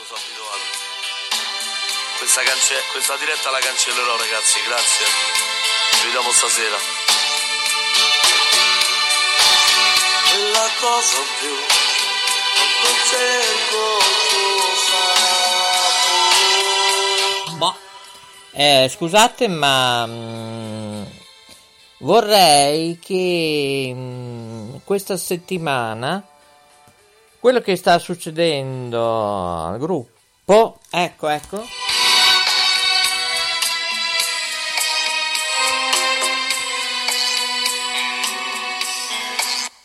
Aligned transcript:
tanto 0.00 0.04
sono 0.04 0.18
abituato. 0.18 0.64
Questa, 2.18 2.42
cance- 2.42 2.82
questa 2.92 3.16
diretta 3.16 3.50
la 3.50 3.58
cancellerò 3.58 4.16
ragazzi, 4.16 4.60
grazie. 4.66 5.06
Ci 5.98 6.04
vediamo 6.04 6.30
stasera. 6.32 6.76
E 10.32 10.50
la 10.52 10.68
cosa 10.80 11.18
più 11.38 11.54
non 12.82 12.94
cerco 13.08 13.98
Boh. 17.56 17.76
Eh, 18.52 18.90
scusate, 18.90 19.48
ma 19.48 20.06
mm, 20.06 21.02
vorrei 21.98 22.98
che 22.98 23.92
mm, 23.94 24.76
questa 24.84 25.16
settimana 25.16 26.24
quello 27.40 27.62
che 27.62 27.74
sta 27.74 27.98
succedendo 27.98 29.64
al 29.66 29.78
gruppo, 29.78 30.78
ecco, 30.90 31.28
ecco. 31.28 31.66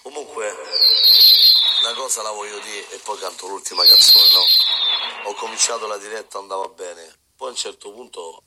Comunque, 0.02 0.53
una 1.81 1.93
cosa 1.93 2.21
la 2.21 2.31
voglio 2.31 2.59
dire 2.59 2.89
e 2.91 2.98
poi 2.98 3.17
canto 3.20 3.48
l'ultima 3.48 3.84
canzone, 3.84 4.26
no? 4.34 5.29
Ho 5.29 5.34
cominciato 5.35 5.87
la 5.87 5.98
diretta, 5.98 6.37
andava 6.37 6.67
bene. 6.67 7.20
Poi 7.37 7.48
a 7.48 7.51
un 7.51 7.57
certo 7.57 7.91
punto, 7.93 8.43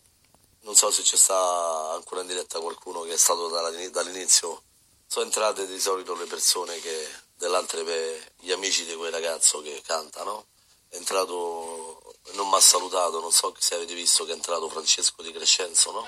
non 0.62 0.74
so 0.74 0.90
se 0.90 1.02
c'è 1.02 1.16
sta 1.16 1.92
ancora 1.94 2.20
in 2.20 2.26
diretta 2.26 2.60
qualcuno 2.60 3.00
che 3.02 3.14
è 3.14 3.18
stato 3.18 3.48
dall'inizio. 3.48 4.62
Sono 5.06 5.24
entrate 5.24 5.66
di 5.66 5.80
solito 5.80 6.14
le 6.14 6.26
persone 6.26 6.78
che, 6.80 7.08
dell'altre, 7.38 7.84
pe- 7.84 8.32
gli 8.40 8.52
amici 8.52 8.84
di 8.84 8.94
quel 8.94 9.12
ragazzo 9.12 9.62
che 9.62 9.80
canta, 9.86 10.24
no? 10.24 10.46
È 10.88 10.96
entrato, 10.96 12.16
non 12.32 12.48
mi 12.48 12.56
ha 12.56 12.60
salutato, 12.60 13.20
non 13.20 13.30
so 13.30 13.54
se 13.58 13.74
avete 13.76 13.94
visto 13.94 14.24
che 14.24 14.32
è 14.32 14.34
entrato 14.34 14.68
Francesco 14.68 15.22
Di 15.22 15.32
Crescenzo, 15.32 15.92
no? 15.92 16.06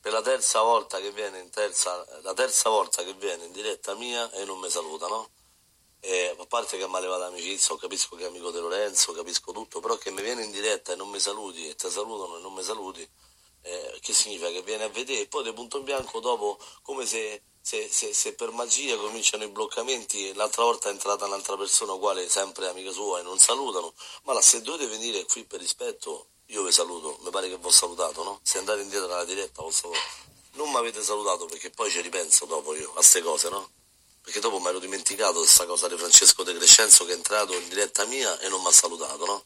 Per 0.00 0.12
la 0.12 0.22
terza 0.22 0.60
volta 0.62 0.98
che 1.00 1.12
viene 1.12 1.38
in 1.38 1.50
terza, 1.50 2.04
terza 2.34 2.68
volta 2.68 3.02
che 3.04 3.14
viene 3.14 3.44
in 3.44 3.52
diretta 3.52 3.94
mia 3.94 4.30
e 4.32 4.44
non 4.44 4.58
mi 4.58 4.68
saluta, 4.68 5.06
no? 5.06 5.30
E 6.00 6.34
a 6.38 6.46
parte 6.46 6.76
che 6.76 6.86
mi 6.86 6.96
ha 6.96 7.00
levato 7.00 7.20
l'amicizia, 7.20 7.76
capisco 7.78 8.16
che 8.16 8.24
è 8.24 8.26
amico 8.26 8.50
di 8.50 8.58
Lorenzo, 8.58 9.12
capisco 9.12 9.52
tutto, 9.52 9.80
però 9.80 9.96
che 9.96 10.10
mi 10.10 10.22
viene 10.22 10.44
in 10.44 10.50
diretta 10.50 10.92
e 10.92 10.96
non 10.96 11.08
mi 11.08 11.20
saluti 11.20 11.68
e 11.68 11.74
ti 11.76 11.88
salutano 11.88 12.36
e 12.38 12.40
non 12.40 12.52
mi 12.52 12.62
saluti, 12.62 13.08
eh, 13.62 13.98
che 14.00 14.12
significa 14.12 14.50
che 14.50 14.62
viene 14.62 14.84
a 14.84 14.88
vedere 14.88 15.22
e 15.22 15.28
poi 15.28 15.44
di 15.44 15.52
punto 15.52 15.78
in 15.78 15.84
bianco 15.84 16.20
dopo 16.20 16.58
come 16.82 17.06
se, 17.06 17.42
se- 17.66 17.88
se- 17.90 18.12
se 18.12 18.34
per 18.34 18.50
magia 18.50 18.94
cominciano 18.98 19.42
i 19.44 19.48
bloccamenti, 19.48 20.34
l'altra 20.34 20.64
volta 20.64 20.88
è 20.90 20.92
entrata 20.92 21.24
un'altra 21.24 21.56
persona 21.56 21.92
uguale, 21.94 22.28
sempre 22.28 22.68
amica 22.68 22.90
sua 22.92 23.20
e 23.20 23.22
non 23.22 23.38
salutano, 23.38 23.94
ma 24.24 24.34
là, 24.34 24.42
se 24.42 24.60
dovete 24.60 24.86
venire 24.86 25.24
qui 25.24 25.44
per 25.46 25.60
rispetto 25.60 26.26
io 26.48 26.62
vi 26.62 26.70
saluto, 26.72 27.16
mi 27.22 27.30
pare 27.30 27.48
che 27.48 27.56
vi 27.56 27.64
ho 27.66 27.70
salutato, 27.70 28.22
no? 28.22 28.40
Se 28.42 28.58
andate 28.58 28.82
indietro 28.82 29.06
alla 29.06 29.24
diretta 29.24 29.62
non 30.56 30.70
mi 30.70 30.76
avete 30.76 31.02
salutato 31.02 31.46
perché 31.46 31.70
poi 31.70 31.90
ci 31.90 32.02
ripenso 32.02 32.44
dopo 32.44 32.74
io 32.74 32.90
a 32.90 32.94
queste 32.96 33.22
cose, 33.22 33.48
no? 33.48 33.70
Perché 34.20 34.40
dopo 34.40 34.58
mi 34.58 34.66
ero 34.68 34.78
dimenticato 34.78 35.38
questa 35.38 35.64
cosa 35.64 35.88
di 35.88 35.96
Francesco 35.96 36.42
De 36.42 36.54
Crescenzo 36.54 37.06
che 37.06 37.12
è 37.12 37.16
entrato 37.16 37.54
in 37.54 37.66
diretta 37.68 38.04
mia 38.04 38.38
e 38.40 38.48
non 38.50 38.60
mi 38.60 38.68
ha 38.68 38.72
salutato, 38.72 39.24
no? 39.24 39.44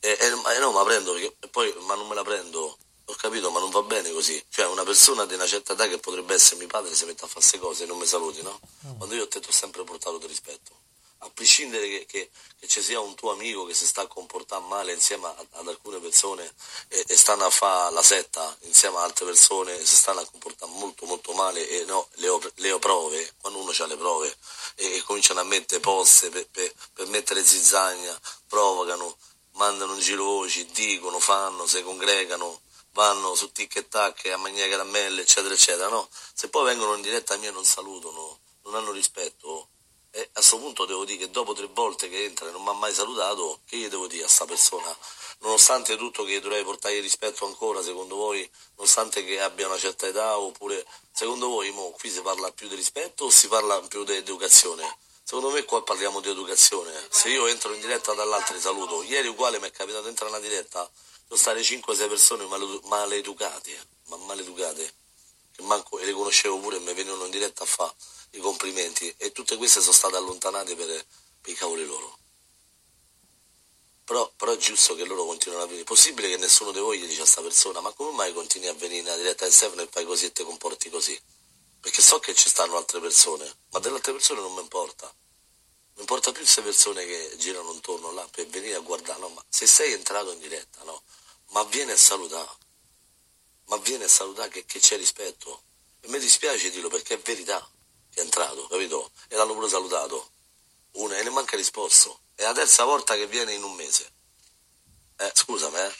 E, 0.00 0.10
e- 0.20 0.54
e 0.54 0.58
no, 0.58 0.70
ma 0.72 0.84
prendo 0.84 1.12
perché 1.12 1.34
e 1.40 1.48
poi 1.48 1.74
ma 1.86 1.94
non 1.94 2.06
me 2.08 2.14
la 2.14 2.22
prendo, 2.22 2.76
ho 3.10 3.14
capito, 3.14 3.50
ma 3.50 3.58
non 3.58 3.70
va 3.70 3.82
bene 3.82 4.10
così. 4.12 4.42
Cioè 4.50 4.66
una 4.66 4.84
persona 4.84 5.24
di 5.24 5.34
una 5.34 5.46
certa 5.46 5.72
età 5.72 5.88
che 5.88 5.98
potrebbe 5.98 6.34
essere 6.34 6.56
mio 6.56 6.66
padre 6.66 6.94
si 6.94 7.04
mette 7.06 7.24
a 7.24 7.26
fare 7.28 7.40
queste 7.40 7.58
cose 7.58 7.84
e 7.84 7.86
non 7.86 7.96
mi 7.98 8.06
saluti, 8.06 8.42
no? 8.42 8.60
Quando 8.98 9.14
io 9.14 9.26
te 9.28 9.40
ti 9.40 9.48
ho 9.48 9.52
sempre 9.52 9.82
portato 9.84 10.18
di 10.18 10.26
rispetto. 10.26 10.76
A 11.22 11.30
prescindere 11.30 11.88
che, 11.88 12.06
che- 12.06 12.30
che 12.60 12.68
ci 12.68 12.80
sia 12.80 13.00
un 13.00 13.14
tuo 13.16 13.32
amico 13.32 13.64
che 13.64 13.74
si 13.74 13.86
sta 13.86 14.02
a 14.02 14.06
comportare 14.06 14.62
male 14.68 14.92
insieme 14.92 15.26
a- 15.26 15.46
ad 15.52 15.66
alcune 15.66 15.98
persone 15.98 16.52
e, 16.88 17.04
e 17.08 17.16
stanno 17.16 17.44
a 17.46 17.50
fare 17.50 17.92
la 17.92 18.02
setta 18.02 18.56
insieme 18.62 18.98
ad 18.98 19.04
altre 19.04 19.24
persone 19.24 19.76
e 19.80 19.84
si 19.84 19.96
stanno 19.96 20.20
a 20.20 20.26
comportare 20.26 20.70
molto 20.72 21.06
molto 21.06 21.32
male 21.32 21.66
e 21.68 21.84
no, 21.86 22.06
le 22.16 22.28
ho, 22.28 22.40
le 22.56 22.70
ho 22.70 22.78
prove, 22.78 23.34
quando 23.40 23.58
uno 23.58 23.72
ha 23.76 23.86
le 23.86 23.96
prove 23.96 24.36
e, 24.76 24.96
e 24.96 25.02
cominciano 25.02 25.40
a 25.40 25.44
mettere 25.44 25.80
poste 25.80 26.28
per, 26.28 26.46
per- 26.50 26.72
per 26.92 27.06
mettere 27.08 27.44
zizzagna, 27.44 28.16
provocano, 28.46 29.16
mandano 29.54 29.94
in 29.94 30.00
giro 30.00 30.22
voci, 30.22 30.66
dicono, 30.66 31.18
fanno, 31.18 31.66
si 31.66 31.82
congregano, 31.82 32.60
vanno 32.98 33.36
su 33.36 33.52
tic 33.52 33.76
e 33.76 33.86
tac 33.86 34.26
a 34.26 34.36
mangiare 34.36 34.68
caramelle, 34.68 35.22
eccetera, 35.22 35.54
eccetera, 35.54 35.86
no? 35.86 36.08
Se 36.34 36.48
poi 36.48 36.64
vengono 36.64 36.96
in 36.96 37.00
diretta 37.00 37.36
mia 37.36 37.50
e 37.50 37.52
non 37.52 37.64
salutano, 37.64 38.40
non 38.64 38.74
hanno 38.74 38.90
rispetto, 38.90 39.68
e 40.10 40.22
a 40.22 40.28
questo 40.32 40.58
punto 40.58 40.84
devo 40.84 41.04
dire 41.04 41.18
che 41.18 41.30
dopo 41.30 41.52
tre 41.52 41.68
volte 41.72 42.08
che 42.08 42.24
entra 42.24 42.48
e 42.48 42.50
non 42.50 42.60
mi 42.60 42.70
ha 42.70 42.72
mai 42.72 42.92
salutato, 42.92 43.60
che 43.66 43.76
gli 43.76 43.86
devo 43.86 44.08
dire 44.08 44.24
a 44.24 44.28
sta 44.28 44.46
persona? 44.46 44.92
Nonostante 45.38 45.96
tutto 45.96 46.24
che 46.24 46.40
dovrei 46.40 46.64
portargli 46.64 47.00
rispetto 47.00 47.46
ancora, 47.46 47.84
secondo 47.84 48.16
voi, 48.16 48.50
nonostante 48.74 49.24
che 49.24 49.40
abbia 49.40 49.68
una 49.68 49.78
certa 49.78 50.08
età, 50.08 50.36
oppure 50.36 50.84
secondo 51.12 51.46
voi 51.46 51.70
mo, 51.70 51.92
qui 51.92 52.10
si 52.10 52.20
parla 52.20 52.50
più 52.50 52.66
di 52.66 52.74
rispetto 52.74 53.26
o 53.26 53.30
si 53.30 53.46
parla 53.46 53.80
più 53.82 54.02
di 54.02 54.16
educazione? 54.16 54.98
Secondo 55.22 55.50
me 55.50 55.62
qua 55.64 55.84
parliamo 55.84 56.18
di 56.18 56.30
educazione. 56.30 57.06
Se 57.10 57.28
io 57.28 57.46
entro 57.46 57.72
in 57.74 57.80
diretta 57.80 58.12
dall'altro 58.14 58.58
saluto, 58.58 59.04
ieri 59.04 59.28
uguale 59.28 59.60
mi 59.60 59.68
è 59.68 59.70
capitato 59.70 60.02
di 60.02 60.08
entrare 60.08 60.32
in 60.32 60.38
una 60.38 60.48
diretta, 60.48 60.90
sono 61.28 61.38
state 61.38 61.60
5-6 61.60 62.08
persone 62.08 62.46
male- 62.46 62.80
maleducate, 62.84 63.86
ma 64.06 64.16
maleducate, 64.16 64.94
che 65.52 65.62
manco 65.62 65.98
e 65.98 66.06
le 66.06 66.12
conoscevo 66.12 66.58
pure 66.58 66.76
e 66.76 66.80
mi 66.80 66.94
venivano 66.94 67.26
in 67.26 67.30
diretta 67.30 67.64
a 67.64 67.66
fare 67.66 67.92
i 68.30 68.38
complimenti 68.38 69.14
e 69.18 69.32
tutte 69.32 69.56
queste 69.56 69.80
sono 69.80 69.92
state 69.92 70.16
allontanate 70.16 70.74
per, 70.74 70.86
per 71.40 71.52
i 71.52 71.54
cavoli 71.54 71.84
loro. 71.84 72.16
Però, 74.04 74.32
però 74.36 74.52
è 74.52 74.56
giusto 74.56 74.94
che 74.94 75.04
loro 75.04 75.26
continuino 75.26 75.62
a 75.62 75.66
venire. 75.66 75.84
Possibile 75.84 76.30
che 76.30 76.38
nessuno 76.38 76.72
di 76.72 76.78
voi 76.78 76.98
gli 76.98 77.06
dice 77.06 77.22
a 77.22 77.26
sta 77.26 77.42
persona, 77.42 77.80
ma 77.80 77.92
come 77.92 78.12
mai 78.12 78.32
continui 78.32 78.68
a 78.68 78.72
venire 78.72 79.02
nella 79.02 79.16
diretta 79.16 79.44
di 79.44 79.52
Stefano 79.52 79.82
e 79.82 79.88
fai 79.90 80.06
così 80.06 80.24
e 80.24 80.32
ti 80.32 80.42
comporti 80.44 80.88
così? 80.88 81.20
Perché 81.78 82.00
so 82.00 82.18
che 82.18 82.34
ci 82.34 82.48
stanno 82.48 82.78
altre 82.78 83.00
persone, 83.00 83.54
ma 83.70 83.80
delle 83.80 83.96
altre 83.96 84.12
persone 84.12 84.40
non 84.40 84.54
mi 84.54 84.62
importa. 84.62 85.14
Mi 85.94 86.00
importa 86.00 86.32
più 86.32 86.40
queste 86.40 86.62
persone 86.62 87.04
che 87.04 87.34
girano 87.36 87.70
intorno 87.72 88.10
là 88.12 88.26
per 88.30 88.46
venire 88.46 88.76
a 88.76 88.80
guardare, 88.80 89.20
no, 89.20 89.28
ma 89.28 89.44
se 89.46 89.66
sei 89.66 89.92
entrato 89.92 90.32
in 90.32 90.38
diretta, 90.38 90.82
no, 90.84 91.02
ma 91.50 91.62
vieni 91.64 91.92
a 91.92 91.96
salutare, 91.96 92.50
ma 93.66 93.76
vieni 93.78 94.04
a 94.04 94.08
salutare 94.08 94.48
che, 94.48 94.64
che 94.64 94.80
c'è 94.80 94.96
rispetto. 94.96 95.62
E 96.00 96.08
mi 96.08 96.18
dispiace 96.18 96.70
dirlo 96.70 96.88
perché 96.88 97.14
è 97.14 97.18
verità 97.18 97.66
che 98.10 98.20
è 98.20 98.24
entrato, 98.24 98.66
capito? 98.66 99.10
E 99.28 99.36
l'hanno 99.36 99.54
pure 99.54 99.68
salutato. 99.68 100.30
Una 100.92 101.16
e 101.16 101.22
ne 101.22 101.30
manca 101.30 101.56
risposto. 101.56 102.20
È 102.34 102.42
la 102.42 102.52
terza 102.52 102.84
volta 102.84 103.14
che 103.14 103.26
viene 103.26 103.52
in 103.52 103.62
un 103.62 103.74
mese. 103.74 104.12
Eh, 105.16 105.30
scusami, 105.34 105.78
eh. 105.78 105.94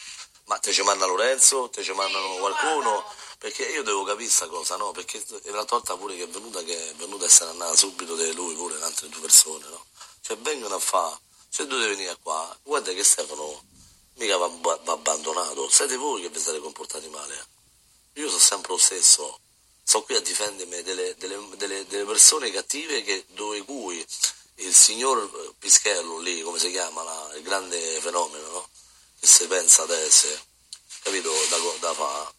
Ma 0.45 0.57
te 0.57 0.71
ci 0.73 0.81
manda 0.81 1.05
Lorenzo, 1.05 1.69
te 1.69 1.83
ci 1.83 1.91
mandano 1.91 2.37
qualcuno? 2.37 3.05
Perché 3.37 3.65
io 3.65 3.83
devo 3.83 4.03
capire 4.03 4.29
sta 4.29 4.47
cosa, 4.47 4.77
no? 4.77 4.91
Perché 4.91 5.23
è 5.43 5.49
l'altra 5.51 5.77
volta 5.77 5.95
pure 5.95 6.15
che 6.15 6.23
è 6.23 6.27
venuta 6.27 6.63
che 6.63 6.89
è 6.89 6.95
venuta 6.95 7.25
e 7.25 7.29
se 7.29 7.43
n'è 7.45 7.51
andata 7.51 7.75
subito 7.75 8.15
di 8.15 8.33
lui, 8.33 8.55
pure 8.55 8.81
altre 8.81 9.09
due 9.09 9.21
persone, 9.21 9.65
no? 9.67 9.85
Cioè 10.21 10.37
vengono 10.37 10.75
a 10.75 10.79
fare, 10.79 11.19
se 11.47 11.67
dovete 11.67 11.89
venire 11.89 12.17
qua, 12.21 12.57
guarda 12.63 12.91
che 12.93 13.03
Stefano 13.03 13.63
mica 14.19 14.37
va, 14.37 14.47
va 14.47 14.91
abbandonato, 14.91 15.69
siete 15.69 15.95
voi 15.95 16.21
che 16.21 16.29
vi 16.29 16.39
siete 16.39 16.59
comportati 16.59 17.07
male. 17.07 17.47
Io 18.13 18.27
sono 18.27 18.39
sempre 18.39 18.73
lo 18.73 18.77
stesso, 18.77 19.39
sto 19.81 20.03
qui 20.03 20.15
a 20.15 20.19
difendermi 20.19 20.83
delle, 20.83 21.15
delle- 21.17 21.47
delle- 21.55 21.87
delle 21.87 22.05
persone 22.05 22.51
cattive 22.51 23.01
che, 23.03 23.25
dove 23.29 23.63
cui 23.63 24.05
il 24.55 24.75
signor 24.75 25.55
Pischello 25.57 26.19
lì, 26.19 26.41
come 26.41 26.59
si 26.59 26.69
chiama, 26.69 27.01
là, 27.03 27.31
il 27.35 27.43
grande 27.43 27.79
fenomeno, 28.01 28.47
no? 28.49 28.69
Che 29.19 29.25
si 29.25 29.47
pensa 29.47 29.83
ad 29.83 29.91
essere, 29.91 30.41
capito, 31.01 31.31
da, 31.49 31.57
da 31.79 31.93
fa, 31.93 32.33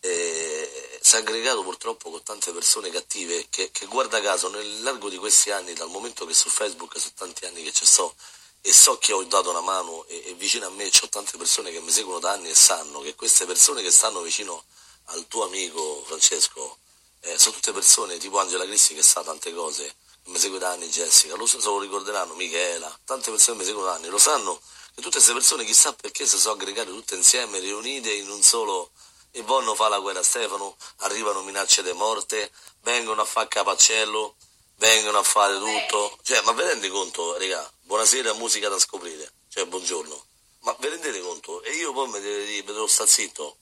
e 0.00 0.98
si 1.00 1.14
è 1.14 1.18
aggregato 1.18 1.62
purtroppo 1.62 2.10
con 2.10 2.22
tante 2.24 2.50
persone 2.50 2.90
cattive 2.90 3.46
che, 3.48 3.70
che 3.70 3.86
guarda 3.86 4.20
caso 4.20 4.48
nel 4.48 4.82
largo 4.82 5.08
di 5.08 5.16
questi 5.18 5.52
anni, 5.52 5.74
dal 5.74 5.88
momento 5.88 6.26
che 6.26 6.34
su 6.34 6.48
Facebook 6.48 6.98
sono 6.98 7.12
tanti 7.16 7.44
anni 7.44 7.62
che 7.62 7.72
ci 7.72 7.86
sto 7.86 8.14
e 8.62 8.72
so 8.72 8.96
che 8.98 9.12
ho 9.12 9.22
dato 9.24 9.50
una 9.50 9.60
mano 9.60 10.04
e, 10.06 10.22
e 10.28 10.34
vicino 10.34 10.66
a 10.66 10.70
me 10.70 10.86
ho 10.86 11.08
tante 11.08 11.36
persone 11.36 11.70
che 11.72 11.80
mi 11.80 11.90
seguono 11.90 12.20
da 12.20 12.30
anni 12.30 12.48
e 12.48 12.54
sanno 12.54 13.00
che 13.00 13.14
queste 13.14 13.44
persone 13.44 13.82
che 13.82 13.90
stanno 13.90 14.22
vicino 14.22 14.64
al 15.06 15.26
tuo 15.26 15.44
amico 15.44 16.02
Francesco 16.06 16.78
eh, 17.20 17.38
sono 17.38 17.56
tutte 17.56 17.72
persone 17.72 18.18
tipo 18.18 18.38
Angela 18.38 18.64
Cristi 18.64 18.94
che 18.94 19.02
sa 19.02 19.22
tante 19.22 19.52
cose, 19.52 19.84
che 20.22 20.30
mi 20.30 20.38
segue 20.38 20.58
da 20.58 20.70
anni 20.70 20.88
Jessica, 20.88 21.34
lo, 21.34 21.48
lo 21.62 21.80
ricorderanno 21.80 22.34
Michela, 22.34 22.96
tante 23.04 23.30
persone 23.30 23.58
mi 23.58 23.64
seguono 23.64 23.88
da 23.88 23.94
anni, 23.94 24.08
lo 24.08 24.18
sanno 24.18 24.60
che 24.94 25.00
tutte 25.00 25.16
queste 25.16 25.32
persone 25.32 25.64
chissà 25.64 25.92
perché 25.94 26.26
si 26.26 26.38
sono 26.38 26.54
aggregate 26.54 26.90
tutte 26.90 27.14
insieme, 27.14 27.58
riunite 27.58 28.12
in 28.12 28.28
un 28.28 28.42
solo 28.42 28.90
e 29.30 29.40
vogliono 29.42 29.74
fare 29.74 29.90
la 29.90 29.98
guerra. 29.98 30.20
A 30.20 30.22
Stefano, 30.22 30.76
arrivano 30.98 31.42
minacce 31.42 31.82
di 31.82 31.92
morte, 31.92 32.52
vengono 32.82 33.22
a 33.22 33.24
fare 33.24 33.48
capaccello, 33.48 34.36
vengono 34.82 35.18
a 35.18 35.22
fare 35.22 35.58
tutto. 35.58 36.18
Cioè, 36.22 36.42
ma 36.42 36.52
vi 36.52 36.62
rendi 36.62 36.88
conto, 36.88 37.38
raga? 37.38 37.72
Buonasera, 37.82 38.32
musica 38.34 38.68
da 38.68 38.78
scoprire. 38.80 39.32
Cioè, 39.48 39.64
buongiorno. 39.66 40.26
Ma 40.62 40.76
vi 40.80 40.88
rendete 40.88 41.20
conto? 41.20 41.62
E 41.62 41.76
io 41.76 41.92
poi 41.92 42.08
mi 42.08 42.20
devo 42.20 42.86
stare 42.88 43.08
zitto. 43.08 43.56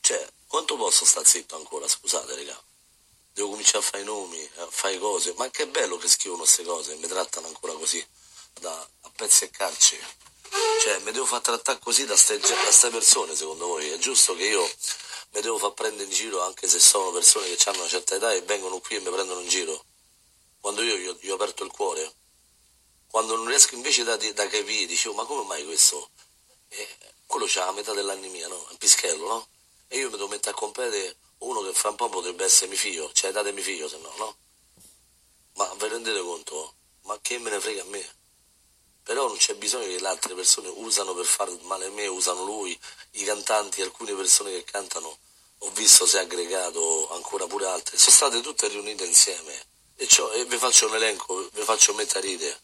Cioè, 0.00 0.24
quanto 0.46 0.76
posso 0.76 1.04
stare 1.04 1.26
zitto 1.26 1.56
ancora, 1.56 1.88
scusate, 1.88 2.36
raga? 2.36 2.62
Devo 3.32 3.50
cominciare 3.50 3.78
a 3.78 3.82
fare 3.82 4.02
i 4.02 4.06
nomi, 4.06 4.50
a 4.56 4.68
fare 4.70 4.98
cose. 4.98 5.34
Ma 5.36 5.50
che 5.50 5.66
bello 5.66 5.96
che 5.96 6.08
scrivono 6.08 6.42
queste 6.42 6.62
cose, 6.62 6.94
mi 6.96 7.08
trattano 7.08 7.48
ancora 7.48 7.72
così, 7.72 8.04
da, 8.60 8.72
a 8.72 9.10
pezzi 9.16 9.44
e 9.44 9.50
carci. 9.50 9.98
Cioè, 10.82 10.98
mi 11.00 11.10
devo 11.10 11.26
far 11.26 11.40
trattare 11.40 11.78
così 11.80 12.06
da 12.06 12.14
queste 12.14 12.90
persone, 12.90 13.34
secondo 13.34 13.66
voi? 13.66 13.90
È 13.90 13.98
giusto 13.98 14.34
che 14.36 14.44
io 14.44 14.70
mi 15.32 15.40
devo 15.40 15.58
far 15.58 15.72
prendere 15.72 16.04
in 16.04 16.10
giro 16.10 16.42
anche 16.42 16.66
se 16.68 16.80
sono 16.80 17.12
persone 17.12 17.54
che 17.54 17.68
hanno 17.68 17.78
una 17.78 17.88
certa 17.88 18.16
età 18.16 18.32
e 18.32 18.42
vengono 18.42 18.80
qui 18.80 18.96
e 18.96 19.00
mi 19.00 19.10
prendono 19.10 19.40
in 19.40 19.48
giro? 19.48 19.84
Quando 20.60 20.82
io 20.82 21.16
gli 21.20 21.30
ho, 21.30 21.34
aperto 21.34 21.64
il 21.64 21.70
cuore? 21.70 22.12
Quando 23.06 23.36
non 23.36 23.46
riesco 23.46 23.74
invece 23.74 24.02
da, 24.04 24.16
da 24.16 24.46
capire, 24.48 24.86
dicevo, 24.86 25.14
ma 25.14 25.24
come 25.24 25.44
mai 25.44 25.64
questo? 25.64 26.10
Eh, 26.68 26.88
quello 27.26 27.46
c'ha 27.48 27.64
la 27.64 27.72
metà 27.72 27.92
dell'anni 27.92 28.28
mia, 28.28 28.48
no? 28.48 28.66
È 28.68 28.70
un 28.72 28.76
pischello, 28.76 29.26
no? 29.26 29.48
E 29.88 29.98
io 29.98 30.10
mi 30.10 30.16
devo 30.16 30.28
mettere 30.28 30.50
a 30.50 30.58
competere 30.58 31.16
uno 31.38 31.62
che 31.62 31.72
fra 31.72 31.90
un 31.90 31.96
po' 31.96 32.08
potrebbe 32.08 32.44
essere 32.44 32.68
mio 32.68 32.76
figlio, 32.76 33.10
cioè 33.12 33.32
datemi 33.32 33.62
figlio 33.62 33.88
se 33.88 33.96
no, 33.98 34.12
no? 34.18 34.36
Ma 35.54 35.72
vi 35.74 35.88
rendete 35.88 36.20
conto? 36.20 36.74
Ma 37.02 37.18
che 37.20 37.38
me 37.38 37.50
ne 37.50 37.60
frega 37.60 37.82
a 37.82 37.86
me? 37.86 38.18
Però 39.10 39.26
non 39.26 39.38
c'è 39.38 39.56
bisogno 39.56 39.86
che 39.86 39.98
le 39.98 40.06
altre 40.06 40.34
persone 40.34 40.68
usano 40.68 41.14
per 41.14 41.24
fare 41.24 41.50
male 41.62 41.86
a 41.86 41.90
me, 41.90 42.06
usano 42.06 42.44
lui, 42.44 42.78
i 43.14 43.24
cantanti, 43.24 43.82
alcune 43.82 44.14
persone 44.14 44.52
che 44.52 44.62
cantano, 44.62 45.18
ho 45.58 45.70
visto 45.70 46.06
se 46.06 46.18
è 46.18 46.20
aggregato 46.20 47.12
ancora 47.12 47.44
pure 47.48 47.66
altre, 47.66 47.98
sono 47.98 48.14
state 48.14 48.40
tutte 48.40 48.68
riunite 48.68 49.04
insieme 49.04 49.66
e, 49.96 50.06
e 50.34 50.44
vi 50.44 50.56
faccio 50.58 50.86
un 50.86 50.94
elenco, 50.94 51.48
vi 51.52 51.62
faccio 51.62 51.92
metà 51.94 52.20
ride. 52.20 52.56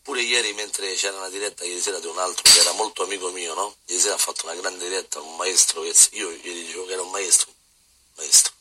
Pure 0.00 0.20
ieri 0.20 0.52
mentre 0.52 0.94
c'era 0.94 1.16
una 1.16 1.28
diretta 1.28 1.64
ieri 1.64 1.80
sera 1.80 1.98
di 1.98 2.06
un 2.06 2.18
altro 2.20 2.44
che 2.44 2.60
era 2.60 2.70
molto 2.74 3.02
amico 3.02 3.32
mio, 3.32 3.52
no? 3.54 3.78
Ieri 3.86 4.00
sera 4.00 4.14
ha 4.14 4.18
fatto 4.18 4.46
una 4.46 4.54
grande 4.54 4.88
diretta, 4.88 5.20
un 5.20 5.34
maestro 5.34 5.80
che 5.80 5.92
io 6.12 6.30
gli 6.30 6.66
dicevo 6.66 6.86
che 6.86 6.92
era 6.92 7.02
un 7.02 7.10
maestro, 7.10 7.52
maestro. 8.14 8.52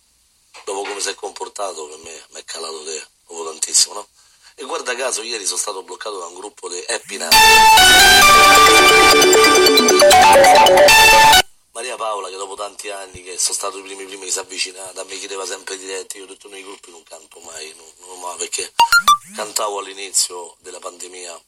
Dopo 0.66 0.82
come 0.82 1.00
si 1.00 1.10
è 1.10 1.14
comportato 1.14 1.86
per 1.90 2.00
me 2.00 2.26
mi 2.32 2.40
è 2.40 2.44
calato 2.44 2.84
te, 2.84 3.08
dopo 3.28 3.46
tantissimo, 3.46 3.94
no? 3.94 4.08
E 4.60 4.66
guarda 4.66 4.96
caso 4.96 5.22
ieri 5.22 5.46
sono 5.46 5.60
stato 5.60 5.84
bloccato 5.84 6.18
da 6.18 6.26
un 6.26 6.34
gruppo 6.34 6.68
di 6.68 6.84
Happy 6.88 7.18
Night. 7.18 7.32
Maria 11.74 11.96
Paola 11.96 12.28
che 12.28 12.38
dopo 12.38 12.56
tanti 12.56 12.90
anni 12.90 13.22
che 13.22 13.38
sono 13.38 13.54
stato 13.54 13.78
i 13.78 13.84
primi 13.84 14.06
primi 14.06 14.26
che 14.26 14.32
si 14.32 14.40
è 14.40 15.04
mi 15.04 15.20
chiedeva 15.20 15.46
sempre 15.46 15.78
diretti, 15.78 16.18
io 16.18 16.24
ho 16.24 16.28
detto 16.28 16.50
nei 16.50 16.64
gruppi 16.64 16.90
non 16.90 17.04
canto 17.04 17.40
mai, 17.42 17.72
non, 17.78 17.86
non 18.08 18.20
mai 18.20 18.36
perché 18.38 18.74
cantavo 19.36 19.78
all'inizio 19.78 20.56
della 20.62 20.80
pandemia 20.80 21.40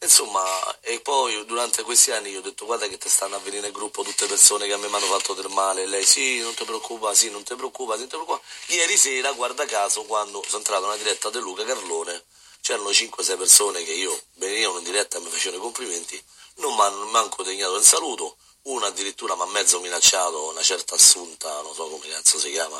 Insomma, 0.00 0.44
e 0.80 1.00
poi 1.00 1.44
durante 1.46 1.82
questi 1.82 2.10
anni 2.10 2.30
io 2.30 2.40
ho 2.40 2.42
detto 2.42 2.66
guarda 2.66 2.86
che 2.88 2.98
ti 2.98 3.08
stanno 3.08 3.36
a 3.36 3.38
venire 3.38 3.62
nel 3.62 3.72
gruppo 3.72 4.02
tutte 4.02 4.26
persone 4.26 4.66
che 4.66 4.74
a 4.74 4.76
me 4.76 4.88
mi 4.88 4.94
hanno 4.96 5.06
fatto 5.06 5.32
del 5.32 5.48
male, 5.48 5.86
lei 5.86 6.04
sì, 6.04 6.40
non 6.40 6.54
ti 6.54 6.64
preoccupa, 6.64 7.14
sì, 7.14 7.30
non 7.30 7.42
ti 7.42 7.54
preoccupa, 7.54 7.94
sì, 7.94 8.00
non 8.00 8.08
ti 8.08 8.16
preoccupa. 8.16 8.40
Ieri 8.66 8.96
sera, 8.98 9.32
guarda 9.32 9.64
caso, 9.64 10.04
quando 10.04 10.42
sono 10.44 10.58
entrato 10.58 10.84
nella 10.84 10.98
diretta 10.98 11.30
di 11.30 11.38
Luca 11.38 11.64
Carlone, 11.64 12.24
c'erano 12.60 12.90
5-6 12.90 13.36
persone 13.38 13.82
che 13.82 13.92
io 13.92 14.18
venivano 14.34 14.78
in 14.78 14.84
diretta 14.84 15.16
e 15.16 15.20
mi 15.20 15.30
facevano 15.30 15.56
i 15.56 15.64
complimenti, 15.64 16.22
non 16.56 16.74
mi 16.74 16.80
hanno 16.82 17.06
manco 17.06 17.42
degnato 17.42 17.76
il 17.76 17.84
saluto, 17.84 18.36
uno 18.62 18.86
addirittura 18.86 19.34
mi 19.36 19.42
ha 19.42 19.46
mezzo 19.46 19.80
minacciato, 19.80 20.48
una 20.48 20.62
certa 20.62 20.94
assunta, 20.94 21.60
non 21.62 21.74
so 21.74 21.88
come 21.88 22.08
cazzo 22.08 22.38
si 22.38 22.50
chiama, 22.50 22.78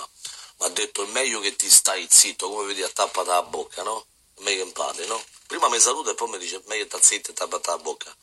mi 0.59 0.67
ha 0.67 0.69
detto 0.69 1.03
è 1.03 1.07
meglio 1.07 1.41
che 1.41 1.57
ti 1.57 1.69
stai 1.69 2.07
zitto, 2.09 2.49
come 2.49 2.67
vedi 2.67 2.83
a 2.83 2.89
tappata 2.89 3.33
la 3.35 3.43
bocca, 3.43 3.83
no? 3.83 4.07
Meglio 4.39 4.65
impari, 4.65 5.07
no? 5.07 5.23
Prima 5.47 5.69
mi 5.69 5.79
saluta 5.79 6.11
e 6.11 6.15
poi 6.15 6.29
mi 6.29 6.39
dice 6.39 6.63
meglio 6.67 6.87
sta 6.87 7.01
zitto 7.01 7.31
e 7.31 7.35
tappa 7.35 7.61
la 7.65 7.79
bocca. 7.79 8.15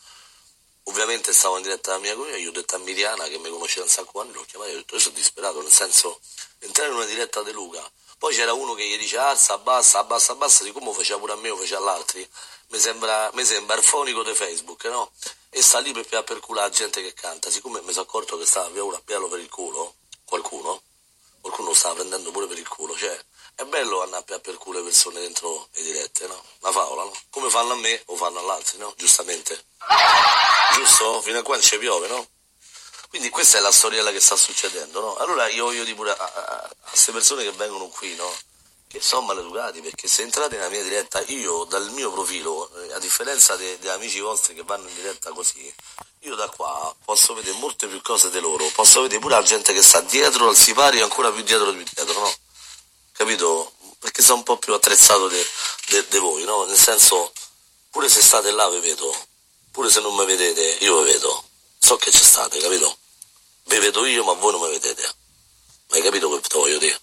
Ovviamente 0.85 1.31
stavo 1.33 1.57
in 1.57 1.63
diretta 1.63 1.91
alla 1.91 1.99
mia 1.99 2.13
comunità, 2.13 2.37
io 2.37 2.49
ho 2.49 2.53
detto 2.53 2.75
a 2.75 2.79
Miriana 2.79 3.27
che 3.27 3.37
mi 3.37 3.49
conosceva 3.49 3.85
un 3.85 3.91
sacco 3.91 4.19
anni, 4.19 4.33
l'ho 4.33 4.43
chiamata 4.45 4.71
e 4.71 4.73
ho 4.73 4.77
detto 4.77 4.95
io 4.95 5.01
sono 5.01 5.15
disperato, 5.15 5.61
nel 5.61 5.71
senso 5.71 6.19
entrare 6.59 6.89
in 6.89 6.95
una 6.95 7.05
diretta 7.05 7.43
di 7.43 7.51
Luca. 7.51 7.89
Poi 8.17 8.35
c'era 8.35 8.53
uno 8.53 8.73
che 8.73 8.85
gli 8.85 8.97
dice 8.97 9.17
alza, 9.17 9.53
abbassa, 9.53 9.99
abbassa, 9.99 10.33
abbassa, 10.33 10.63
di 10.63 10.71
come 10.71 10.93
faceva 10.93 11.19
pure 11.19 11.33
a 11.33 11.35
me 11.37 11.49
o 11.49 11.55
faceva 11.55 11.79
all'altri. 11.79 12.27
Mi 12.67 12.79
sembra, 12.79 13.29
mi 13.33 13.43
sembra 13.43 13.75
il 13.75 13.83
fonico 13.83 14.23
di 14.23 14.33
Facebook, 14.33 14.83
no? 14.85 15.11
E 15.49 15.61
sta 15.61 15.79
lì 15.79 15.91
per, 15.91 16.23
per 16.23 16.39
culo 16.39 16.61
la 16.61 16.69
gente 16.69 17.01
che 17.01 17.13
canta. 17.13 17.49
Siccome 17.49 17.81
mi 17.81 17.91
sono 17.91 18.03
accorto 18.03 18.37
che 18.37 18.45
stava 18.45 18.69
via 18.69 18.83
uno 18.83 18.95
a 18.95 19.01
piano 19.03 19.27
per 19.27 19.39
il 19.39 19.49
culo, 19.49 19.95
qualcuno, 20.23 20.81
qualcuno 21.41 21.69
lo 21.69 21.73
stava 21.73 21.95
prendendo 21.95 22.31
pure 22.31 22.47
per 22.47 22.57
il 22.57 22.67
culo, 22.67 22.95
cioè 22.95 23.19
è 23.55 23.63
bello 23.65 24.01
andare 24.01 24.35
a 24.35 24.39
per 24.39 24.57
culo 24.57 24.79
le 24.79 24.85
persone 24.85 25.19
dentro 25.19 25.67
le 25.73 25.83
dirette, 25.83 26.27
no? 26.27 26.43
Una 26.61 26.71
favola, 26.71 27.03
no? 27.03 27.13
Come 27.29 27.49
fanno 27.49 27.73
a 27.73 27.75
me 27.77 28.01
o 28.05 28.15
fanno 28.15 28.39
all'altro, 28.39 28.77
no? 28.79 28.93
Giustamente. 28.97 29.65
Giusto? 30.73 31.21
Fino 31.21 31.39
a 31.39 31.43
qua 31.43 31.55
non 31.55 31.63
ci 31.63 31.77
piove, 31.77 32.07
no? 32.07 32.27
Quindi 33.09 33.29
questa 33.29 33.57
è 33.57 33.61
la 33.61 33.71
storiella 33.71 34.11
che 34.11 34.21
sta 34.21 34.37
succedendo, 34.37 35.01
no? 35.01 35.15
Allora 35.17 35.47
io 35.49 35.65
voglio 35.65 35.83
dire 35.83 35.95
pure 35.95 36.11
a 36.11 36.69
queste 36.87 37.11
persone 37.11 37.43
che 37.43 37.51
vengono 37.51 37.87
qui, 37.89 38.15
no? 38.15 38.33
Che 38.87 39.01
sono 39.01 39.25
maleducati, 39.27 39.81
perché 39.81 40.07
se 40.07 40.21
entrate 40.21 40.55
nella 40.55 40.69
mia 40.69 40.81
diretta, 40.81 41.21
io 41.27 41.65
dal 41.65 41.91
mio 41.91 42.11
profilo, 42.11 42.69
eh, 42.83 42.93
a 42.93 42.99
differenza 42.99 43.55
degli 43.57 43.87
amici 43.87 44.19
vostri 44.19 44.53
che 44.53 44.63
vanno 44.63 44.87
in 44.87 44.95
diretta 44.95 45.31
così, 45.31 45.73
io 46.19 46.35
da 46.35 46.47
qua 46.49 46.93
posso 47.03 47.33
vedere 47.33 47.57
molte 47.57 47.87
più 47.87 48.01
cose 48.01 48.29
di 48.29 48.39
loro, 48.39 48.65
posso 48.73 49.01
vedere 49.01 49.19
pure 49.19 49.35
la 49.35 49.43
gente 49.43 49.73
che 49.73 49.81
sta 49.81 50.01
dietro 50.01 50.47
al 50.47 50.55
sipario, 50.55 51.03
ancora 51.03 51.31
più 51.31 51.43
dietro 51.43 51.71
di 51.71 51.83
dietro, 51.83 52.19
no? 52.19 52.33
Capito? 53.21 53.73
Perché 53.99 54.23
sono 54.23 54.37
un 54.37 54.43
po' 54.43 54.57
più 54.57 54.73
attrezzato 54.73 55.27
di 55.27 56.17
voi, 56.17 56.43
no? 56.43 56.65
Nel 56.65 56.77
senso, 56.77 57.31
pure 57.91 58.09
se 58.09 58.21
state 58.21 58.51
là 58.51 58.67
vi 58.69 58.79
vedo, 58.79 59.15
pure 59.71 59.91
se 59.91 59.99
non 59.99 60.15
mi 60.15 60.25
vedete, 60.25 60.83
io 60.83 61.01
vi 61.01 61.11
vedo. 61.11 61.49
So 61.77 61.97
che 61.97 62.11
ci 62.11 62.23
state, 62.23 62.59
capito? 62.59 62.97
Vi 63.65 63.77
vedo 63.77 64.05
io, 64.05 64.23
ma 64.23 64.33
voi 64.33 64.53
non 64.53 64.61
mi 64.61 64.69
vedete. 64.69 65.03
Ma 65.89 65.97
hai 65.97 66.01
capito 66.01 66.29
che 66.29 66.57
voglio 66.57 66.79
dire? 66.79 66.99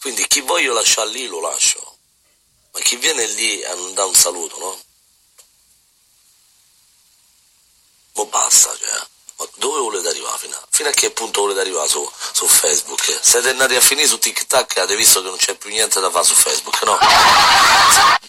Quindi 0.00 0.26
chi 0.26 0.40
voglio 0.40 0.72
lasciare 0.72 1.10
lì 1.10 1.26
lo 1.26 1.40
lascio. 1.40 1.98
Ma 2.72 2.80
chi 2.80 2.96
viene 2.96 3.26
lì 3.26 3.62
a 3.64 3.74
non 3.74 3.92
dare 3.92 4.08
un 4.08 4.14
saluto, 4.14 4.58
no? 4.58 4.82
Ma 8.14 8.24
basta, 8.24 8.74
cioè. 8.76 9.06
Dove 9.54 9.80
volete 9.80 10.08
arrivare 10.08 10.36
fino 10.36 10.54
a, 10.54 10.66
fino 10.68 10.88
a 10.90 10.92
che 10.92 11.10
punto 11.12 11.40
volete 11.40 11.60
arrivare 11.60 11.88
su, 11.88 12.06
su, 12.32 12.46
Facebook? 12.46 13.18
Siete 13.22 13.48
andati 13.48 13.74
a 13.74 13.80
finire 13.80 14.06
su 14.06 14.18
TikTok 14.18 14.76
e 14.76 14.80
avete 14.80 14.96
visto 14.96 15.22
che 15.22 15.28
non 15.28 15.38
c'è 15.38 15.54
più 15.54 15.70
niente 15.70 15.98
da 15.98 16.10
fare 16.10 16.26
su 16.26 16.34
Facebook, 16.34 16.82
no? 16.82 16.98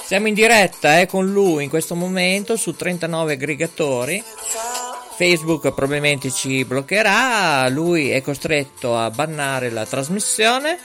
Siamo 0.04 0.28
in 0.28 0.34
diretta 0.34 1.00
eh, 1.00 1.06
con 1.06 1.26
lui 1.26 1.64
in 1.64 1.70
questo 1.70 1.96
momento 1.96 2.56
su 2.56 2.76
39 2.76 3.32
aggregatori 3.32 4.22
Facebook 5.16 5.72
probabilmente 5.72 6.30
ci 6.30 6.64
bloccherà, 6.64 7.68
lui 7.68 8.10
è 8.10 8.20
costretto 8.20 8.96
a 8.96 9.10
bannare 9.10 9.70
la 9.70 9.86
trasmissione 9.86 10.78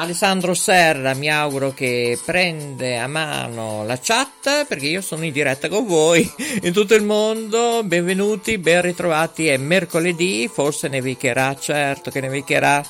Alessandro 0.00 0.54
Serra 0.54 1.12
mi 1.12 1.30
auguro 1.30 1.74
che 1.74 2.18
prende 2.24 2.96
a 2.96 3.06
mano 3.06 3.84
la 3.84 3.98
chat 4.00 4.64
perché 4.66 4.86
io 4.86 5.02
sono 5.02 5.26
in 5.26 5.32
diretta 5.32 5.68
con 5.68 5.86
voi 5.86 6.28
in 6.62 6.72
tutto 6.72 6.94
il 6.94 7.02
mondo. 7.02 7.82
Benvenuti, 7.84 8.56
ben 8.56 8.80
ritrovati. 8.80 9.48
È 9.48 9.58
mercoledì, 9.58 10.48
forse 10.50 10.88
nevicherà, 10.88 11.54
certo 11.54 12.10
che 12.10 12.20
nevicherà. 12.20 12.82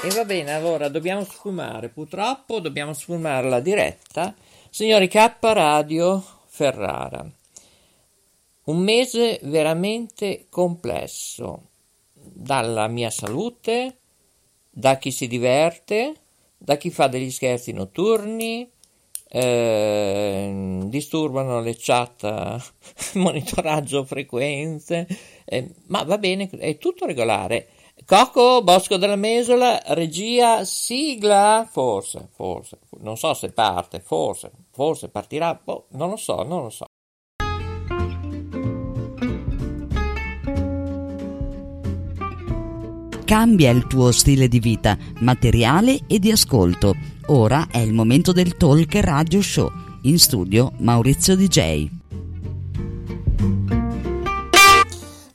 E 0.00 0.10
va 0.10 0.24
bene, 0.24 0.54
allora 0.54 0.88
dobbiamo 0.88 1.24
sfumare, 1.24 1.88
purtroppo 1.88 2.60
dobbiamo 2.60 2.92
sfumare 2.92 3.48
la 3.48 3.58
diretta. 3.58 4.32
Signori 4.70 5.08
K 5.08 5.38
Radio 5.40 6.24
Ferrara. 6.46 7.28
Un 8.66 8.78
mese 8.78 9.40
veramente 9.42 10.46
complesso, 10.50 11.62
dalla 12.12 12.86
mia 12.86 13.10
salute, 13.10 13.96
da 14.70 14.98
chi 14.98 15.10
si 15.10 15.26
diverte, 15.26 16.14
da 16.56 16.76
chi 16.76 16.92
fa 16.92 17.08
degli 17.08 17.32
scherzi 17.32 17.72
notturni, 17.72 18.70
eh, 19.30 20.78
disturbano 20.84 21.60
le 21.60 21.74
chat, 21.76 22.72
monitoraggio 23.14 24.04
frequenze, 24.04 25.08
eh, 25.44 25.74
ma 25.86 26.04
va 26.04 26.18
bene, 26.18 26.48
è 26.50 26.78
tutto 26.78 27.04
regolare. 27.04 27.70
Cocco, 28.08 28.62
Bosco 28.62 28.96
della 28.96 29.16
Mesola, 29.16 29.82
regia, 29.88 30.64
sigla, 30.64 31.68
forse, 31.70 32.28
forse, 32.34 32.78
non 33.00 33.18
so 33.18 33.34
se 33.34 33.50
parte, 33.50 34.00
forse, 34.00 34.50
forse 34.70 35.10
partirà, 35.10 35.60
boh, 35.62 35.88
non 35.90 36.08
lo 36.08 36.16
so, 36.16 36.42
non 36.42 36.62
lo 36.62 36.70
so. 36.70 36.86
Cambia 43.26 43.70
il 43.72 43.86
tuo 43.86 44.10
stile 44.12 44.48
di 44.48 44.58
vita, 44.58 44.96
materiale 45.18 46.00
e 46.06 46.18
di 46.18 46.30
ascolto. 46.30 46.94
Ora 47.26 47.66
è 47.70 47.76
il 47.76 47.92
momento 47.92 48.32
del 48.32 48.56
Talk 48.56 48.94
Radio 49.02 49.42
Show. 49.42 49.70
In 50.04 50.18
studio 50.18 50.72
Maurizio 50.78 51.36
DJ. 51.36 51.97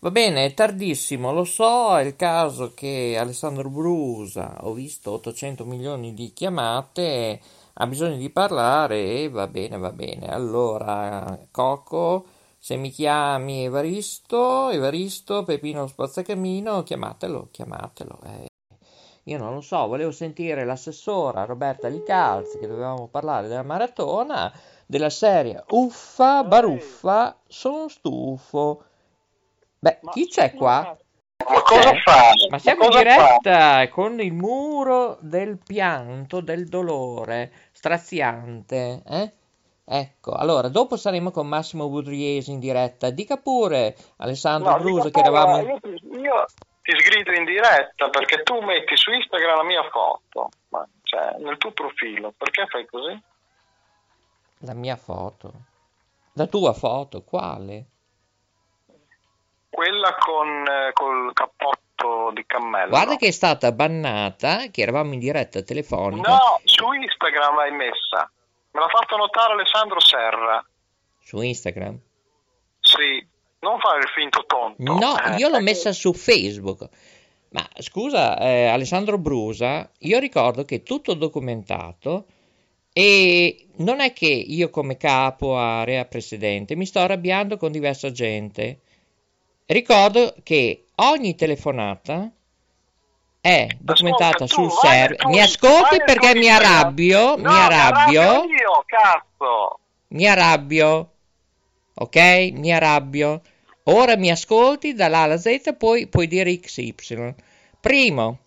Va 0.03 0.11
bene, 0.11 0.43
è 0.43 0.53
tardissimo, 0.53 1.31
lo 1.31 1.45
so, 1.45 1.97
è 1.97 2.01
il 2.03 2.17
caso 2.17 2.73
che 2.73 3.15
Alessandro 3.17 3.69
Brusa, 3.69 4.57
ho 4.65 4.73
visto 4.73 5.13
800 5.13 5.63
milioni 5.63 6.13
di 6.13 6.33
chiamate, 6.33 7.39
ha 7.75 7.87
bisogno 7.87 8.17
di 8.17 8.29
parlare 8.29 9.21
e 9.21 9.29
va 9.29 9.47
bene, 9.47 9.77
va 9.77 9.93
bene. 9.93 10.27
Allora, 10.27 11.39
Coco, 11.51 12.25
se 12.59 12.75
mi 12.75 12.89
chiami 12.89 13.63
Evaristo, 13.63 14.71
Evaristo, 14.71 15.45
Pepino 15.45 15.87
Spazzacamino, 15.87 16.83
chiamatelo, 16.83 17.47
chiamatelo. 17.49 18.19
Eh. 18.25 18.47
Io 19.23 19.37
non 19.37 19.53
lo 19.53 19.61
so, 19.61 19.87
volevo 19.87 20.11
sentire 20.11 20.65
l'assessora 20.65 21.45
Roberta 21.45 21.87
Licalzi 21.87 22.59
che 22.59 22.67
dovevamo 22.67 23.07
parlare 23.07 23.47
della 23.47 23.63
maratona, 23.63 24.51
della 24.85 25.09
serie 25.09 25.63
Uffa, 25.69 26.43
Baruffa, 26.43 27.37
sono 27.47 27.87
stufo. 27.87 28.83
Beh, 29.83 29.99
chi 30.11 30.29
c'è 30.29 30.53
qua? 30.53 30.97
Ma 31.45 31.61
cosa 31.61 31.93
fa? 32.05 32.31
Ma 32.47 32.57
siamo 32.57 32.85
in 32.85 32.89
cosa 32.89 33.03
diretta 33.03 33.51
fa? 33.51 33.89
con 33.89 34.21
il 34.21 34.31
muro 34.31 35.17
del 35.19 35.57
pianto, 35.57 36.39
del 36.39 36.69
dolore, 36.69 37.51
straziante, 37.73 39.03
eh? 39.05 39.31
Ecco, 39.85 40.31
allora, 40.31 40.69
dopo 40.69 40.95
saremo 40.95 41.31
con 41.31 41.47
Massimo 41.47 41.89
Budriesi 41.89 42.53
in 42.53 42.59
diretta. 42.59 43.09
Dica 43.09 43.35
pure, 43.35 43.97
Alessandro 44.19 44.71
No, 44.71 44.77
Bruso, 44.77 45.09
che 45.09 45.19
eravamo... 45.19 45.59
Io, 45.59 45.79
ti- 45.81 46.07
io 46.17 46.45
ti 46.81 46.91
sgrido 46.97 47.33
in 47.33 47.43
diretta 47.43 48.07
perché 48.09 48.41
tu 48.43 48.61
metti 48.61 48.95
su 48.95 49.11
Instagram 49.11 49.57
la 49.57 49.63
mia 49.63 49.83
foto, 49.89 50.49
ma, 50.69 50.87
cioè 51.01 51.35
nel 51.39 51.57
tuo 51.57 51.73
profilo. 51.73 52.33
Perché 52.37 52.67
fai 52.67 52.85
così? 52.85 53.21
La 54.59 54.73
mia 54.73 54.95
foto. 54.95 55.51
La 56.35 56.47
tua 56.47 56.71
foto, 56.71 57.23
quale? 57.23 57.87
Quella 59.73 60.15
con 60.19 60.47
eh, 60.67 60.93
col 60.93 61.33
cappotto 61.33 62.31
di 62.33 62.43
cammello. 62.45 62.89
Guarda 62.89 63.15
che 63.15 63.27
è 63.27 63.31
stata 63.31 63.71
bannata, 63.71 64.67
che 64.69 64.81
eravamo 64.83 65.13
in 65.13 65.19
diretta 65.19 65.63
telefonica, 65.63 66.29
No, 66.29 66.59
su 66.63 66.91
Instagram 66.91 67.55
l'hai 67.55 67.71
messa. 67.71 68.29
Me 68.71 68.79
l'ha 68.79 68.87
fatto 68.87 69.17
notare 69.17 69.53
Alessandro 69.53 69.99
Serra. 69.99 70.63
su 71.19 71.41
Instagram. 71.41 71.97
Sì, 72.81 73.25
non 73.61 73.79
fare 73.79 73.99
il 73.99 74.09
finto 74.15 74.43
tonto. 74.45 74.83
No, 74.83 75.17
Eh, 75.17 75.37
io 75.37 75.49
l'ho 75.49 75.61
messa 75.61 75.91
su 75.91 76.13
Facebook. 76.13 76.87
Ma 77.49 77.67
scusa, 77.79 78.37
eh, 78.39 78.67
Alessandro 78.67 79.17
Brusa, 79.17 79.89
io 79.99 80.19
ricordo 80.19 80.65
che 80.65 80.75
è 80.75 80.83
tutto 80.83 81.13
documentato 81.15 82.25
e 82.91 83.69
non 83.77 84.01
è 84.01 84.13
che 84.13 84.27
io 84.27 84.69
come 84.69 84.97
capo, 84.97 85.57
area, 85.57 86.05
presidente, 86.05 86.75
mi 86.75 86.85
sto 86.85 86.99
arrabbiando 86.99 87.57
con 87.57 87.71
diversa 87.71 88.11
gente. 88.11 88.81
Ricordo 89.65 90.35
che 90.43 90.85
ogni 90.95 91.35
telefonata 91.35 92.29
è 93.39 93.67
documentata 93.79 94.45
tu 94.45 94.47
sul 94.47 94.63
nel 94.63 94.71
server. 94.71 95.25
Mi 95.27 95.41
ascolti 95.41 95.97
perché 96.05 96.35
mi 96.35 96.49
arrabbio, 96.49 97.35
No, 97.35 97.49
mi 97.49 97.57
arrabbio, 97.57 98.21
io, 98.21 98.83
cazzo. 98.85 99.79
mi 100.09 100.27
arrabbio, 100.27 101.11
ok? 101.95 102.15
Mi 102.53 102.73
arrabbio. 102.73 103.41
Ora 103.85 104.15
mi 104.15 104.31
ascolti 104.31 104.93
dall'A 104.93 105.19
alla 105.19 105.37
Z, 105.37 105.75
poi 105.77 106.07
puoi 106.07 106.27
dire 106.27 106.57
XY. 106.57 107.35
Primo, 107.81 108.39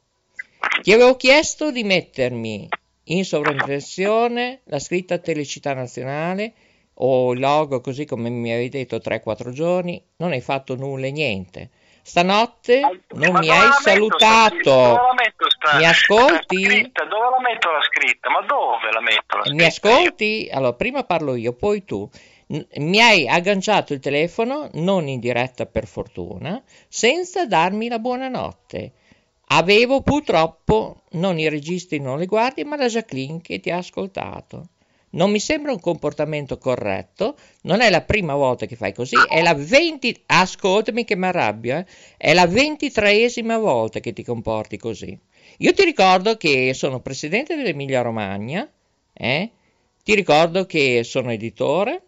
ti 0.82 0.92
avevo 0.92 1.16
chiesto 1.16 1.70
di 1.70 1.84
mettermi 1.84 2.68
in 3.04 3.24
sovraimpressione 3.24 4.60
la 4.64 4.78
scritta 4.78 5.18
Telecità 5.18 5.74
Nazionale 5.74 6.54
o 6.98 7.32
il 7.32 7.40
logo 7.40 7.80
così 7.80 8.04
come 8.04 8.30
mi 8.30 8.52
avevi 8.52 8.68
detto 8.68 8.96
3-4 8.96 9.50
giorni, 9.50 10.02
non 10.16 10.32
hai 10.32 10.40
fatto 10.40 10.76
nulla 10.76 11.06
e 11.06 11.12
niente. 11.12 11.70
Stanotte 12.02 13.02
non 13.14 13.32
Ma 13.32 13.38
mi 13.40 13.50
hai 13.50 13.72
salutato. 13.72 14.60
Dove 14.62 14.92
la 14.92 15.14
metto 15.16 15.50
sta- 15.50 15.76
Mi 15.76 15.86
ascolti? 15.86 16.64
scritta? 16.64 17.04
Dove 17.04 17.30
la 17.30 17.40
metto 17.40 17.70
la 17.72 17.82
scritta? 17.82 18.30
Ma 18.30 18.40
dove 18.42 18.92
la 18.92 19.00
metto 19.00 19.36
la 19.36 19.42
scritta? 19.42 19.56
Mi 19.56 19.64
ascolti? 19.64 20.48
Allora, 20.52 20.72
prima 20.74 21.02
parlo 21.02 21.34
io, 21.34 21.52
poi 21.52 21.84
tu. 21.84 22.08
Mi 22.76 23.00
hai 23.00 23.26
agganciato 23.26 23.92
il 23.92 23.98
telefono, 23.98 24.70
non 24.74 25.08
in 25.08 25.18
diretta 25.18 25.66
per 25.66 25.88
fortuna, 25.88 26.62
senza 26.86 27.44
darmi 27.44 27.88
la 27.88 27.98
buonanotte. 27.98 28.92
Avevo 29.48 30.00
purtroppo 30.00 31.02
non 31.12 31.40
i 31.40 31.48
registri, 31.48 31.98
non 31.98 32.18
le 32.18 32.26
guardie, 32.26 32.64
ma 32.64 32.76
la 32.76 32.86
Jacqueline 32.86 33.40
che 33.40 33.58
ti 33.58 33.70
ha 33.70 33.78
ascoltato. 33.78 34.68
Non 35.16 35.30
mi 35.30 35.40
sembra 35.40 35.72
un 35.72 35.80
comportamento 35.80 36.58
corretto, 36.58 37.36
non 37.62 37.80
è 37.80 37.88
la 37.88 38.02
prima 38.02 38.34
volta 38.34 38.66
che 38.66 38.76
fai 38.76 38.92
così, 38.92 39.16
è 39.28 39.42
la 39.42 39.54
20... 39.54 40.24
Ascoltami 40.26 41.04
che 41.04 41.16
mi 41.16 41.26
arrabbio, 41.26 41.78
eh. 41.78 41.86
È 42.18 42.34
la 42.34 42.46
ventitreesima 42.46 43.56
volta 43.58 44.00
che 44.00 44.12
ti 44.12 44.22
comporti 44.22 44.76
così. 44.76 45.18
Io 45.58 45.72
ti 45.72 45.84
ricordo 45.84 46.36
che 46.36 46.74
sono 46.74 47.00
presidente 47.00 47.56
dell'Emilia 47.56 48.02
Romagna, 48.02 48.68
eh? 49.14 49.50
Ti 50.04 50.14
ricordo 50.14 50.66
che 50.66 51.02
sono 51.02 51.32
editore, 51.32 52.02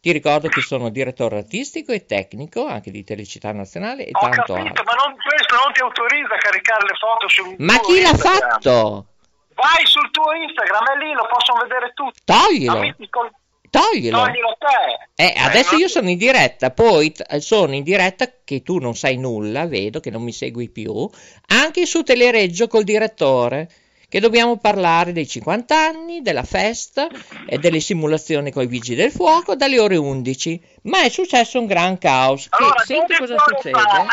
ti 0.00 0.12
ricordo 0.12 0.48
che 0.48 0.60
sono 0.60 0.88
direttore 0.88 1.38
artistico 1.38 1.92
e 1.92 2.06
tecnico 2.06 2.64
anche 2.66 2.90
di 2.92 3.02
Telecità 3.02 3.52
Nazionale 3.52 4.06
e 4.06 4.10
Ho 4.12 4.20
tanto 4.20 4.52
capito, 4.54 4.68
altro. 4.68 4.84
ma 4.84 4.92
non, 4.92 5.16
questo 5.16 5.54
non 5.62 5.72
ti 5.72 5.80
autorizza 5.80 6.34
a 6.34 6.38
caricare 6.38 6.86
le 6.86 6.94
foto 6.96 7.28
sul 7.28 7.54
Ma 7.58 7.80
chi 7.80 8.00
l'ha 8.00 8.10
Instagram. 8.10 8.50
fatto? 8.50 9.06
Vai 9.54 9.84
sul 9.86 10.10
tuo 10.10 10.32
Instagram, 10.32 10.84
è 10.94 11.04
lì, 11.04 11.12
lo 11.12 11.26
possono 11.30 11.60
vedere 11.62 11.92
tutti. 11.94 12.20
Toglilo, 12.24 12.94
col- 13.10 13.30
toglilo. 13.70 14.18
Toglilo 14.18 14.56
te. 14.58 15.22
Eh, 15.24 15.34
adesso 15.38 15.72
non- 15.72 15.80
io 15.80 15.88
sono 15.88 16.08
in 16.10 16.18
diretta, 16.18 16.70
poi 16.70 17.12
t- 17.12 17.36
sono 17.36 17.74
in 17.74 17.82
diretta 17.82 18.26
che 18.44 18.62
tu 18.62 18.78
non 18.78 18.94
sai 18.94 19.16
nulla, 19.18 19.66
vedo 19.66 20.00
che 20.00 20.10
non 20.10 20.22
mi 20.22 20.32
segui 20.32 20.68
più, 20.70 21.08
anche 21.48 21.86
su 21.86 22.02
Telereggio 22.02 22.66
col 22.66 22.84
direttore, 22.84 23.68
che 24.12 24.20
dobbiamo 24.20 24.58
parlare 24.58 25.12
dei 25.12 25.26
50 25.26 25.74
anni, 25.74 26.20
della 26.20 26.42
festa 26.42 27.08
e 27.46 27.56
delle 27.56 27.80
simulazioni 27.80 28.52
con 28.52 28.62
i 28.62 28.66
vigili 28.66 28.94
del 28.96 29.10
fuoco 29.10 29.54
dalle 29.56 29.78
ore 29.80 29.96
11. 29.96 30.60
Ma 30.82 31.00
è 31.00 31.08
successo 31.08 31.58
un 31.58 31.64
gran 31.64 31.96
caos. 31.96 32.46
Che- 32.50 32.56
Allora, 32.62 32.80
senti 32.84 33.14
12 33.16 33.20
cosa 33.20 33.38
succede? 33.48 33.78
Fa, 33.78 34.06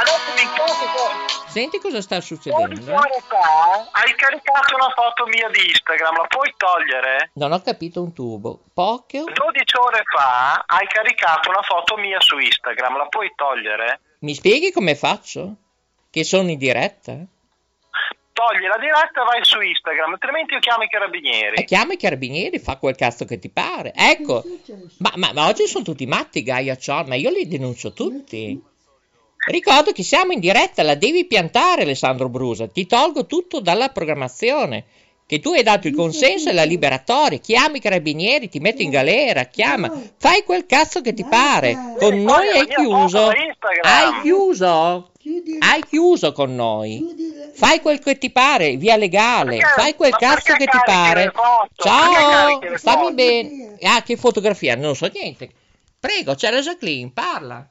Senti 1.49 1.79
cosa 1.79 2.01
sta 2.01 2.15
12 2.15 2.33
succedendo? 2.35 2.93
ore 2.93 3.23
fa 3.27 3.89
hai 3.91 4.15
caricato 4.15 4.75
una 4.75 4.89
foto 4.95 5.25
mia 5.25 5.49
di 5.49 5.67
Instagram, 5.67 6.15
la 6.15 6.27
puoi 6.29 6.53
togliere? 6.55 7.31
Non 7.33 7.51
ho 7.51 7.61
capito 7.61 8.01
un 8.01 8.13
tubo. 8.13 8.61
Poche? 8.73 9.17
12 9.19 9.33
ore 9.83 10.01
fa 10.15 10.63
hai 10.65 10.87
caricato 10.87 11.49
una 11.49 11.61
foto 11.63 11.97
mia 11.97 12.21
su 12.21 12.37
Instagram, 12.37 12.95
la 12.95 13.07
puoi 13.07 13.33
togliere? 13.35 13.99
Mi 14.19 14.33
spieghi 14.33 14.71
come 14.71 14.95
faccio? 14.95 15.55
Che 16.09 16.23
sono 16.23 16.49
in 16.51 16.57
diretta? 16.57 17.17
Togli 18.39 18.67
la 18.67 18.77
diretta 18.79 19.21
e 19.21 19.25
vai 19.25 19.43
su 19.43 19.59
Instagram, 19.59 20.13
altrimenti 20.13 20.53
io 20.53 20.59
chiamo 20.59 20.83
i 20.83 20.85
E 20.85 20.89
carabinieri. 20.89 21.65
chiama 21.65 21.91
i 21.91 21.97
carabinieri, 21.97 22.57
fa 22.59 22.77
quel 22.77 22.95
cazzo 22.95 23.25
che 23.25 23.37
ti 23.37 23.49
pare. 23.49 23.91
Ecco, 23.93 24.43
ma, 24.99 25.11
ma- 25.15 25.31
ma 25.33 25.47
oggi 25.49 25.67
sono 25.67 25.83
tutti 25.83 26.05
matti, 26.05 26.41
Gaia 26.41 26.77
Ciò, 26.77 27.03
ma 27.03 27.15
io 27.15 27.31
li 27.31 27.47
denuncio 27.49 27.91
tutti. 27.91 28.57
Ricordo 29.47 29.91
che 29.91 30.03
siamo 30.03 30.31
in 30.31 30.39
diretta, 30.39 30.83
la 30.83 30.95
devi 30.95 31.25
piantare 31.25 31.81
Alessandro 31.81 32.29
Brusa, 32.29 32.67
ti 32.69 32.85
tolgo 32.85 33.25
tutto 33.25 33.59
dalla 33.59 33.89
programmazione. 33.89 34.85
Che 35.29 35.39
tu 35.39 35.51
hai 35.51 35.61
dato 35.61 35.87
il 35.87 35.93
consenso 35.93 36.49
e 36.49 36.53
la 36.53 36.63
liberatoria, 36.63 37.37
chiami 37.37 37.77
i 37.77 37.81
carabinieri, 37.81 38.49
ti 38.49 38.59
metti 38.59 38.81
in 38.83 38.89
galera, 38.89 39.43
chiama, 39.43 39.91
fai 40.17 40.43
quel 40.43 40.65
cazzo 40.65 41.01
che 41.01 41.13
ti 41.13 41.23
pare. 41.23 41.77
Con 41.99 42.23
noi 42.23 42.47
hai 42.57 42.65
chiuso. 42.67 43.27
Hai 43.81 44.21
chiuso? 44.23 45.08
Hai 45.59 45.83
chiuso 45.85 46.31
con 46.31 46.55
noi. 46.55 47.05
Fai 47.53 47.81
quel 47.81 47.99
che 47.99 48.17
ti 48.17 48.31
pare, 48.31 48.77
via 48.77 48.95
legale. 48.95 49.57
Perché- 49.57 49.81
Fai 49.81 49.95
quel 49.95 50.11
ma 50.11 50.17
cazzo 50.17 50.53
che 50.53 50.65
ti 50.65 50.79
pare. 50.85 51.33
Ciao, 51.75 52.59
foto? 52.77 53.13
bene. 53.13 53.77
Ah, 53.81 54.01
che 54.01 54.15
fotografia? 54.15 54.75
Non 54.75 54.95
so 54.95 55.07
niente. 55.13 55.49
Prego, 55.99 56.35
c'è 56.35 56.49
la 56.51 56.61
Jacqueline, 56.61 57.11
parla. 57.11 57.67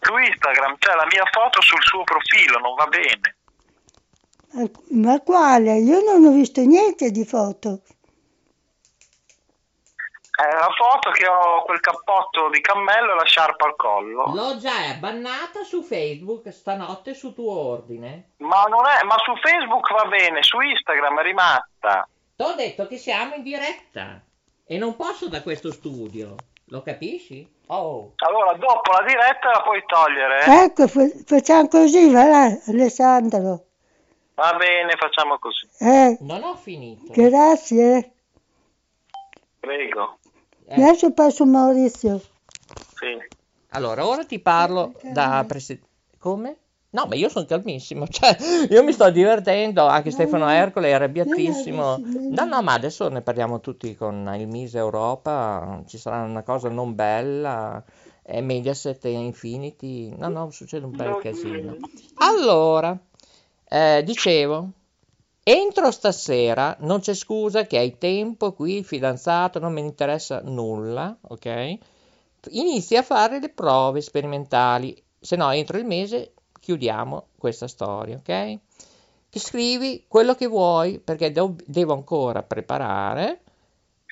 Su 0.00 0.16
Instagram 0.16 0.76
c'è 0.78 0.94
la 0.94 1.06
mia 1.10 1.24
foto 1.30 1.60
sul 1.62 1.82
suo 1.82 2.02
profilo, 2.02 2.58
non 2.58 2.74
va 2.74 2.86
bene. 2.86 3.36
Ma 4.90 5.20
quale? 5.20 5.78
Io 5.78 6.00
non 6.00 6.24
ho 6.24 6.32
visto 6.32 6.60
niente 6.62 7.10
di 7.10 7.24
foto. 7.24 7.82
È 10.36 10.54
la 10.54 10.68
foto 10.76 11.10
che 11.12 11.26
ho 11.26 11.62
quel 11.64 11.80
cappotto 11.80 12.50
di 12.50 12.60
cammello 12.60 13.12
e 13.12 13.14
la 13.14 13.24
sciarpa 13.24 13.64
al 13.66 13.74
collo. 13.76 14.32
L'ho 14.34 14.58
già 14.58 14.94
bannata 14.98 15.62
su 15.64 15.82
Facebook 15.82 16.52
stanotte 16.52 17.14
su 17.14 17.32
tuo 17.32 17.58
ordine. 17.58 18.32
Ma 18.38 18.64
non 18.64 18.84
è, 18.86 19.02
ma 19.04 19.16
su 19.24 19.34
Facebook 19.36 19.90
va 19.94 20.04
bene, 20.08 20.42
su 20.42 20.60
Instagram 20.60 21.20
è 21.20 21.22
rimasta. 21.22 22.06
T'ho 22.36 22.54
detto 22.54 22.86
che 22.86 22.98
siamo 22.98 23.34
in 23.34 23.42
diretta 23.42 24.20
e 24.66 24.76
non 24.76 24.94
posso 24.94 25.28
da 25.28 25.40
questo 25.42 25.72
studio. 25.72 26.34
Lo 26.66 26.82
capisci? 26.82 27.48
Oh. 27.68 28.12
Allora, 28.16 28.52
dopo 28.54 28.90
la 28.92 29.04
diretta 29.06 29.50
la 29.52 29.62
puoi 29.62 29.82
togliere. 29.86 30.64
Ecco, 30.64 30.86
fa- 30.86 31.08
facciamo 31.24 31.68
così, 31.68 32.10
va 32.10 32.24
là, 32.26 32.58
Alessandro. 32.66 33.64
Va 34.34 34.52
bene, 34.58 34.96
facciamo 34.96 35.38
così. 35.38 35.66
Eh, 35.78 36.18
Non 36.20 36.42
ho 36.42 36.56
finito. 36.56 37.10
grazie. 37.14 38.12
Prego. 39.60 40.18
Eh, 40.68 40.82
Adesso 40.82 41.12
passo 41.12 41.44
Maurizio. 41.46 42.18
Sì. 42.18 43.16
Allora, 43.70 44.06
ora 44.06 44.24
ti 44.24 44.38
parlo 44.38 44.94
da 45.12 45.44
presidente. 45.46 45.88
Come? 46.18 46.56
No, 46.90 47.06
ma 47.06 47.14
io 47.14 47.28
sono 47.28 47.44
calmissimo, 47.44 48.06
cioè, 48.08 48.36
io 48.70 48.82
mi 48.82 48.92
sto 48.92 49.10
divertendo, 49.10 49.86
anche 49.86 50.10
Stefano 50.10 50.48
Ercole 50.48 50.88
è 50.88 50.92
arrabbiatissimo. 50.92 51.98
No, 52.30 52.44
no, 52.44 52.62
ma 52.62 52.72
adesso 52.72 53.08
ne 53.08 53.20
parliamo 53.20 53.60
tutti 53.60 53.94
con 53.94 54.34
il 54.38 54.48
Mise 54.48 54.78
Europa, 54.78 55.82
ci 55.86 55.98
sarà 55.98 56.22
una 56.22 56.42
cosa 56.42 56.68
non 56.70 56.94
bella, 56.94 57.84
e 58.22 58.40
Mediaset 58.40 59.04
e 59.04 59.10
Infinity, 59.10 60.16
no, 60.16 60.28
no, 60.28 60.50
succede 60.50 60.86
un 60.86 60.96
bel 60.96 61.18
casino. 61.20 61.76
Allora, 62.16 62.98
eh, 63.68 64.02
dicevo, 64.02 64.70
entro 65.48 65.92
stasera, 65.92 66.76
non 66.80 66.98
c'è 66.98 67.14
scusa 67.14 67.66
che 67.66 67.78
hai 67.78 67.98
tempo 67.98 68.52
qui, 68.52 68.82
fidanzato, 68.82 69.60
non 69.60 69.74
ne 69.74 69.80
interessa 69.80 70.40
nulla, 70.42 71.16
ok? 71.20 71.78
Inizi 72.50 72.96
a 72.96 73.02
fare 73.02 73.38
le 73.38 73.50
prove 73.50 74.00
sperimentali, 74.00 75.00
se 75.20 75.36
no 75.36 75.52
entro 75.52 75.78
il 75.78 75.84
mese 75.84 76.34
chiudiamo 76.58 77.28
questa 77.38 77.68
storia, 77.68 78.16
ok? 78.16 78.58
Ti 79.30 79.38
scrivi 79.38 80.06
quello 80.08 80.34
che 80.34 80.48
vuoi 80.48 80.98
perché 80.98 81.30
devo, 81.30 81.54
devo 81.64 81.92
ancora 81.92 82.42
preparare 82.42 83.42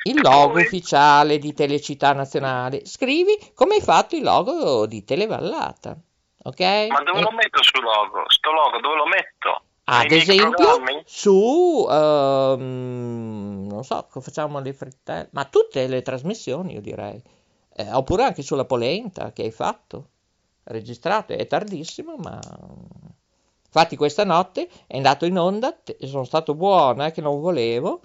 il 0.05 0.21
logo 0.21 0.61
ufficiale 0.61 1.39
di 1.39 1.53
Telecittà 1.53 2.13
Nazionale. 2.13 2.87
Scrivi 2.87 3.37
come 3.55 3.75
hai 3.75 3.81
fatto 3.81 4.15
il 4.15 4.23
logo 4.23 4.87
di 4.87 5.03
Televallata, 5.03 5.97
ok? 6.45 6.61
Ma 6.91 7.03
dove 7.03 7.19
E- 7.19 7.23
lo 7.23 7.33
metto 7.33 7.61
sul 7.61 7.83
logo? 7.83 8.23
Sto 8.29 8.53
logo 8.53 8.79
dove 8.79 8.95
lo 8.95 9.07
metto? 9.07 9.64
Ad 9.85 10.11
Nei 10.11 10.19
esempio 10.19 10.81
su 11.05 11.87
ehm, 11.91 13.67
non 13.69 13.85
so 13.85 14.07
facciamo 14.09 14.59
le 14.61 14.73
frittelle 14.73 15.29
ma 15.33 15.45
tutte 15.45 15.87
le 15.87 16.03
trasmissioni 16.03 16.75
io 16.75 16.81
direi. 16.81 17.23
Eh, 17.77 17.93
oppure 17.93 18.23
anche 18.25 18.43
sulla 18.43 18.65
polenta 18.65 19.33
che 19.33 19.43
hai 19.43 19.51
fatto 19.51 20.09
registrato 20.65 21.33
è 21.35 21.47
tardissimo 21.47 22.17
ma 22.17 22.39
infatti 23.67 23.97
questa 23.97 24.25
notte 24.25 24.69
è 24.87 24.97
andato 24.97 25.27
in 25.27 25.39
onda 25.39 25.73
te- 25.73 25.99
sono 26.03 26.25
stato 26.25 26.55
buono 26.55 27.05
eh, 27.05 27.11
che 27.11 27.21
non 27.21 27.41
volevo 27.41 28.01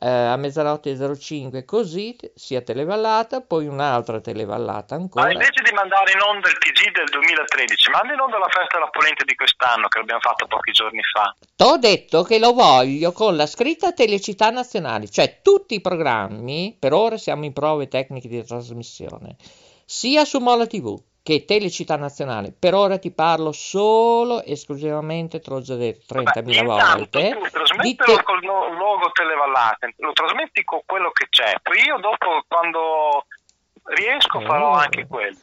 eh, 0.00 0.08
a 0.08 0.36
mezzanotte 0.36 0.96
05 0.96 1.64
così 1.64 2.16
sia 2.34 2.60
televallata 2.62 3.40
poi 3.40 3.66
un'altra 3.66 4.20
televallata 4.20 4.96
Ma 4.96 5.02
ancora 5.02 5.32
invece 5.32 5.62
di 5.62 5.72
mandare 5.72 6.12
in 6.12 6.20
onda 6.20 6.48
il 6.48 6.58
TG 6.58 6.90
del 6.92 7.08
2013, 7.10 7.90
manda 7.90 8.12
in 8.12 8.20
onda 8.20 8.38
la 8.38 8.48
festa 8.48 8.78
della 8.78 8.90
polenta 8.90 9.24
di 9.24 9.34
quest'anno 9.34 9.88
che 9.88 9.98
l'abbiamo 9.98 10.20
fatto 10.20 10.46
pochi 10.46 10.72
giorni 10.72 11.02
fa. 11.02 11.34
T'ho 11.54 11.78
detto 11.78 12.22
che 12.24 12.38
lo 12.38 12.52
voglio 12.52 13.12
con 13.12 13.36
la 13.36 13.46
scritta 13.46 13.92
Telecittà 13.92 14.50
Nazionale, 14.50 15.08
cioè 15.08 15.40
tutti 15.42 15.74
i 15.74 15.80
programmi, 15.80 16.76
per 16.78 16.92
ora 16.92 17.16
siamo 17.16 17.44
in 17.44 17.52
prove 17.52 17.88
tecniche 17.88 18.28
di 18.28 18.44
trasmissione, 18.44 19.36
sia 19.84 20.24
su 20.24 20.38
Mola 20.40 20.66
TV 20.66 21.00
che 21.24 21.46
Telecittà 21.46 21.96
Nazionale. 21.96 22.52
Per 22.52 22.74
ora 22.74 22.98
ti 22.98 23.10
parlo 23.10 23.50
solo, 23.50 24.42
esclusivamente, 24.42 25.40
te 25.40 25.48
l'ho 25.50 25.62
già 25.62 25.74
detto 25.74 26.14
30.000 26.14 26.42
Beh, 26.44 26.52
intanto 26.52 26.66
volte, 26.68 27.30
tu 27.30 27.40
di 27.44 27.50
trasmettilo 27.50 28.16
te- 28.18 28.22
col 28.22 28.44
logo 28.44 29.10
Televallate, 29.10 29.94
lo 29.96 30.12
trasmetti 30.12 30.62
con 30.64 30.80
quello 30.84 31.10
che 31.12 31.28
c'è, 31.30 31.54
poi 31.62 31.78
io 31.82 31.96
dopo 31.96 32.44
quando 32.46 33.24
riesco 33.84 34.40
farò 34.40 34.72
Oh. 34.72 34.74
anche 34.74 35.06
quello. 35.06 35.38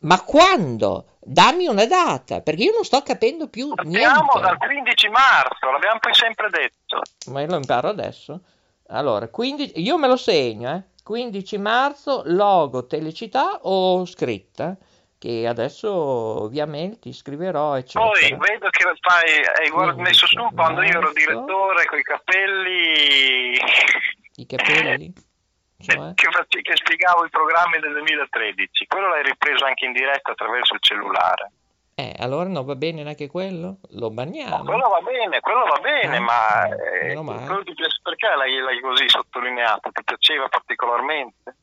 Ma 0.00 0.22
quando? 0.22 1.04
Dammi 1.20 1.66
una 1.66 1.84
data, 1.84 2.40
perché 2.40 2.62
io 2.62 2.72
non 2.72 2.84
sto 2.84 3.02
capendo 3.02 3.48
più 3.48 3.74
Partiamo 3.74 4.30
dal 4.40 4.56
niente. 4.56 4.66
15 4.68 5.08
marzo, 5.10 5.70
l'abbiamo 5.70 5.98
poi 6.00 6.14
sempre 6.14 6.48
detto. 6.48 7.02
Ma 7.30 7.42
io 7.42 7.46
lo 7.48 7.56
imparo 7.56 7.88
adesso. 7.88 8.40
Allora, 8.88 9.28
15, 9.28 9.82
io 9.82 9.98
me 9.98 10.08
lo 10.08 10.16
segno, 10.16 10.72
eh. 10.76 10.82
15 11.04 11.58
marzo, 11.58 12.22
logo 12.24 12.86
Telecittà 12.86 13.58
o 13.64 14.06
scritta, 14.06 14.74
che 15.20 15.46
adesso 15.46 16.48
via 16.48 16.64
mail 16.64 16.98
ti 16.98 17.12
scriverò, 17.12 17.76
eccetera. 17.76 18.10
Poi 18.10 18.48
vedo 18.48 18.70
che 18.70 18.84
fai, 19.00 19.44
hai 19.60 19.68
guard- 19.68 19.92
15 19.92 20.00
messo 20.00 20.26
su 20.26 20.48
quando 20.54 20.80
io 20.80 20.96
ero 20.96 21.12
direttore 21.12 21.84
con 21.84 21.98
i 21.98 22.02
capelli 22.02 23.52
I 24.36 24.46
capelli? 24.46 25.12
Cioè? 25.80 26.12
che, 26.14 26.60
che 26.60 26.76
spiegavo 26.76 27.24
i 27.24 27.30
programmi 27.30 27.78
del 27.80 27.92
2013. 27.92 28.86
Quello 28.86 29.08
l'hai 29.08 29.22
ripreso 29.22 29.64
anche 29.64 29.86
in 29.86 29.92
diretta 29.92 30.32
attraverso 30.32 30.74
il 30.74 30.80
cellulare. 30.80 31.50
Eh, 31.94 32.14
allora 32.18 32.48
non 32.48 32.64
va 32.66 32.74
bene 32.76 33.02
neanche 33.02 33.28
quello? 33.28 33.76
Lo 33.92 34.08
No, 34.08 34.10
banniamo. 34.10 34.64
quello 34.64 34.88
va 34.88 35.00
bene, 35.00 35.40
quello 35.40 35.64
va 35.64 35.78
bene, 35.80 36.16
Ah, 36.16 36.20
ma 36.20 36.66
eh, 36.66 37.14
perché 38.02 38.28
l'hai, 38.36 38.58
l'hai 38.58 38.80
così 38.80 39.08
sottolineato? 39.08 39.90
Ti 39.90 40.02
piaceva 40.04 40.48
particolarmente? 40.48 41.56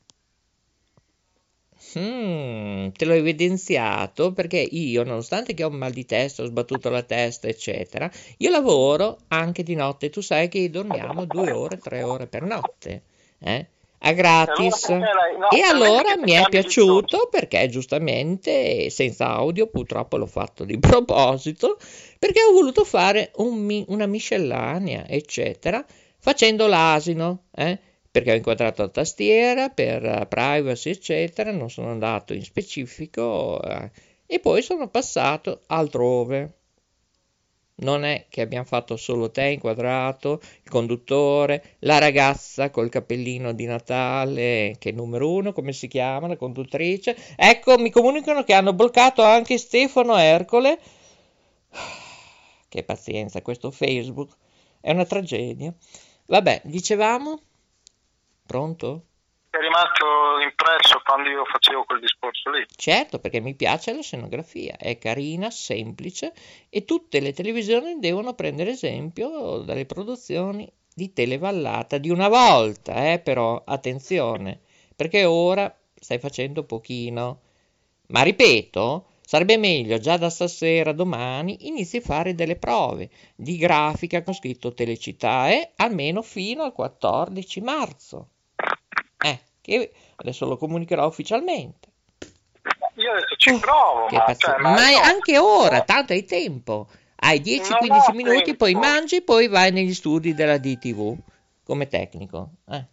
Mm, 1.96 2.88
te 2.90 3.04
l'ho 3.06 3.14
evidenziato 3.14 4.32
perché 4.32 4.58
io, 4.58 5.04
nonostante 5.04 5.54
che 5.54 5.64
ho 5.64 5.68
un 5.68 5.76
mal 5.76 5.92
di 5.92 6.04
testa, 6.04 6.42
ho 6.42 6.46
sbattuto 6.46 6.90
la 6.90 7.02
testa, 7.02 7.48
eccetera, 7.48 8.10
io 8.38 8.50
lavoro 8.50 9.18
anche 9.28 9.62
di 9.62 9.74
notte. 9.74 10.10
Tu 10.10 10.20
sai 10.20 10.48
che 10.48 10.68
dormiamo 10.70 11.24
due 11.24 11.50
ore, 11.50 11.78
tre 11.78 12.02
ore 12.02 12.26
per 12.26 12.42
notte, 12.42 13.02
eh? 13.38 13.66
A 14.00 14.12
gratis. 14.12 14.84
Allora, 14.84 15.12
no, 15.38 15.50
E 15.50 15.60
allora 15.62 16.16
mi 16.16 16.32
è 16.32 16.42
piaciuto 16.48 17.28
perché 17.30 17.68
giustamente 17.68 18.90
senza 18.90 19.28
audio, 19.30 19.66
purtroppo 19.66 20.16
l'ho 20.18 20.26
fatto 20.26 20.64
di 20.64 20.78
proposito, 20.78 21.78
perché 22.18 22.40
ho 22.42 22.52
voluto 22.52 22.84
fare 22.84 23.32
un 23.36 23.84
una 23.88 24.06
miscellanea, 24.06 25.06
eccetera, 25.08 25.84
facendo 26.18 26.66
l'asino, 26.66 27.44
eh? 27.54 27.78
Perché 28.10 28.32
ho 28.32 28.34
inquadrato 28.34 28.82
la 28.82 28.88
tastiera 28.88 29.68
per 29.68 30.04
eh, 30.04 30.26
privacy, 30.26 30.90
eccetera, 30.90 31.50
non 31.52 31.70
sono 31.70 31.90
andato 31.90 32.32
in 32.32 32.42
specifico 32.42 33.60
eh, 33.62 33.90
e 34.26 34.40
poi 34.40 34.62
sono 34.62 34.88
passato 34.88 35.62
altrove. 35.66 36.54
Non 37.80 38.04
è 38.04 38.26
che 38.28 38.40
abbiamo 38.40 38.64
fatto 38.64 38.96
solo 38.96 39.30
te 39.30 39.44
inquadrato, 39.50 40.40
il 40.64 40.70
conduttore, 40.70 41.76
la 41.80 41.98
ragazza 41.98 42.70
col 42.70 42.88
cappellino 42.88 43.52
di 43.52 43.66
Natale, 43.66 44.74
che 44.78 44.90
è 44.90 44.92
numero 44.92 45.30
uno, 45.30 45.52
come 45.52 45.72
si 45.72 45.86
chiama, 45.86 46.26
la 46.26 46.36
conduttrice. 46.36 47.16
Ecco, 47.36 47.78
mi 47.78 47.90
comunicano 47.90 48.42
che 48.42 48.52
hanno 48.52 48.72
bloccato 48.72 49.22
anche 49.22 49.58
Stefano 49.58 50.16
Ercole. 50.16 50.78
Che 52.68 52.84
pazienza, 52.84 53.40
questo 53.40 53.70
Facebook 53.70 54.36
è 54.80 54.90
una 54.90 55.06
tragedia. 55.06 55.72
Vabbè, 56.26 56.60
dicevamo? 56.64 57.40
Pronto? 58.48 59.02
È 59.50 59.58
rimasto 59.58 60.06
impresso 60.42 61.02
quando 61.04 61.28
io 61.28 61.44
facevo 61.44 61.84
quel 61.84 62.00
discorso 62.00 62.48
lì. 62.48 62.64
Certo, 62.74 63.18
perché 63.18 63.40
mi 63.40 63.54
piace 63.54 63.92
la 63.92 64.00
scenografia, 64.00 64.78
è 64.78 64.96
carina, 64.96 65.50
semplice 65.50 66.32
e 66.70 66.86
tutte 66.86 67.20
le 67.20 67.34
televisioni 67.34 67.98
devono 67.98 68.32
prendere 68.32 68.70
esempio 68.70 69.58
dalle 69.58 69.84
produzioni 69.84 70.66
di 70.94 71.12
Televallata 71.12 71.98
di 71.98 72.08
una 72.08 72.28
volta, 72.28 73.12
eh, 73.12 73.18
però 73.18 73.62
attenzione, 73.66 74.62
perché 74.96 75.26
ora 75.26 75.70
stai 75.94 76.18
facendo 76.18 76.64
pochino. 76.64 77.40
Ma 78.06 78.22
ripeto, 78.22 79.08
Sarebbe 79.28 79.58
meglio 79.58 79.98
già 79.98 80.16
da 80.16 80.30
stasera, 80.30 80.92
domani, 80.92 81.66
inizi 81.68 81.98
a 81.98 82.00
fare 82.00 82.34
delle 82.34 82.56
prove 82.56 83.10
di 83.36 83.58
grafica 83.58 84.22
con 84.22 84.32
scritto 84.32 84.72
Telecitae 84.72 85.72
almeno 85.76 86.22
fino 86.22 86.62
al 86.62 86.72
14 86.72 87.60
marzo. 87.60 88.28
Eh, 89.24 89.40
che 89.60 89.92
adesso 90.16 90.46
lo 90.46 90.56
comunicherò 90.56 91.06
ufficialmente. 91.06 91.88
Io 92.94 93.12
adesso 93.12 93.36
ci 93.36 93.56
provo, 93.58 94.06
Che 94.06 94.16
ma, 94.16 94.34
cioè, 94.36 94.58
ma 94.58 94.90
io- 94.90 94.98
anche 95.00 95.38
ora, 95.38 95.82
tanto 95.82 96.12
hai 96.12 96.24
tempo. 96.24 96.88
Hai 97.20 97.40
10-15 97.40 97.88
Non 97.88 98.10
ho 98.10 98.12
minuti, 98.12 98.42
tempo. 98.44 98.64
poi 98.64 98.74
mangi, 98.74 99.22
poi 99.22 99.48
vai 99.48 99.72
negli 99.72 99.94
studi 99.94 100.34
della 100.34 100.58
DTV 100.58 101.16
come 101.64 101.86
tecnico. 101.88 102.50
Eh. 102.68 102.84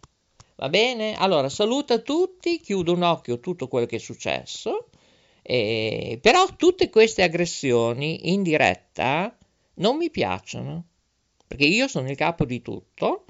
Va 0.56 0.68
bene? 0.68 1.14
Allora, 1.16 1.48
saluta 1.48 1.98
tutti, 1.98 2.60
chiudo 2.60 2.92
un 2.92 3.02
occhio 3.02 3.34
a 3.34 3.38
tutto 3.38 3.68
quello 3.68 3.86
che 3.86 3.96
è 3.96 4.00
successo. 4.00 4.88
eh, 5.42 6.18
però 6.20 6.44
tutte 6.56 6.90
queste 6.90 7.22
aggressioni 7.22 8.32
in 8.32 8.42
diretta 8.42 9.36
non 9.74 9.96
mi 9.96 10.10
piacciono, 10.10 10.84
perché 11.46 11.66
io 11.66 11.86
sono 11.86 12.10
il 12.10 12.16
capo 12.16 12.44
di 12.44 12.62
tutto. 12.62 13.25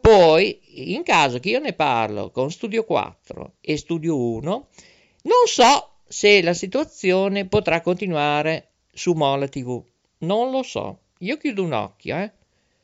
Poi, 0.00 0.60
in 0.92 1.02
caso 1.02 1.38
che 1.38 1.50
io 1.50 1.58
ne 1.58 1.72
parlo 1.72 2.30
con 2.30 2.50
Studio 2.50 2.84
4 2.84 3.56
e 3.60 3.76
Studio 3.76 4.16
1, 4.16 4.68
non 5.22 5.46
so 5.46 5.98
se 6.08 6.42
la 6.42 6.54
situazione 6.54 7.46
potrà 7.46 7.80
continuare 7.80 8.70
su 8.92 9.12
Mola 9.12 9.46
TV. 9.46 9.82
Non 10.18 10.50
lo 10.50 10.62
so. 10.62 11.00
Io 11.18 11.36
chiudo 11.36 11.62
un 11.62 11.72
occhio, 11.72 12.16
eh. 12.16 12.32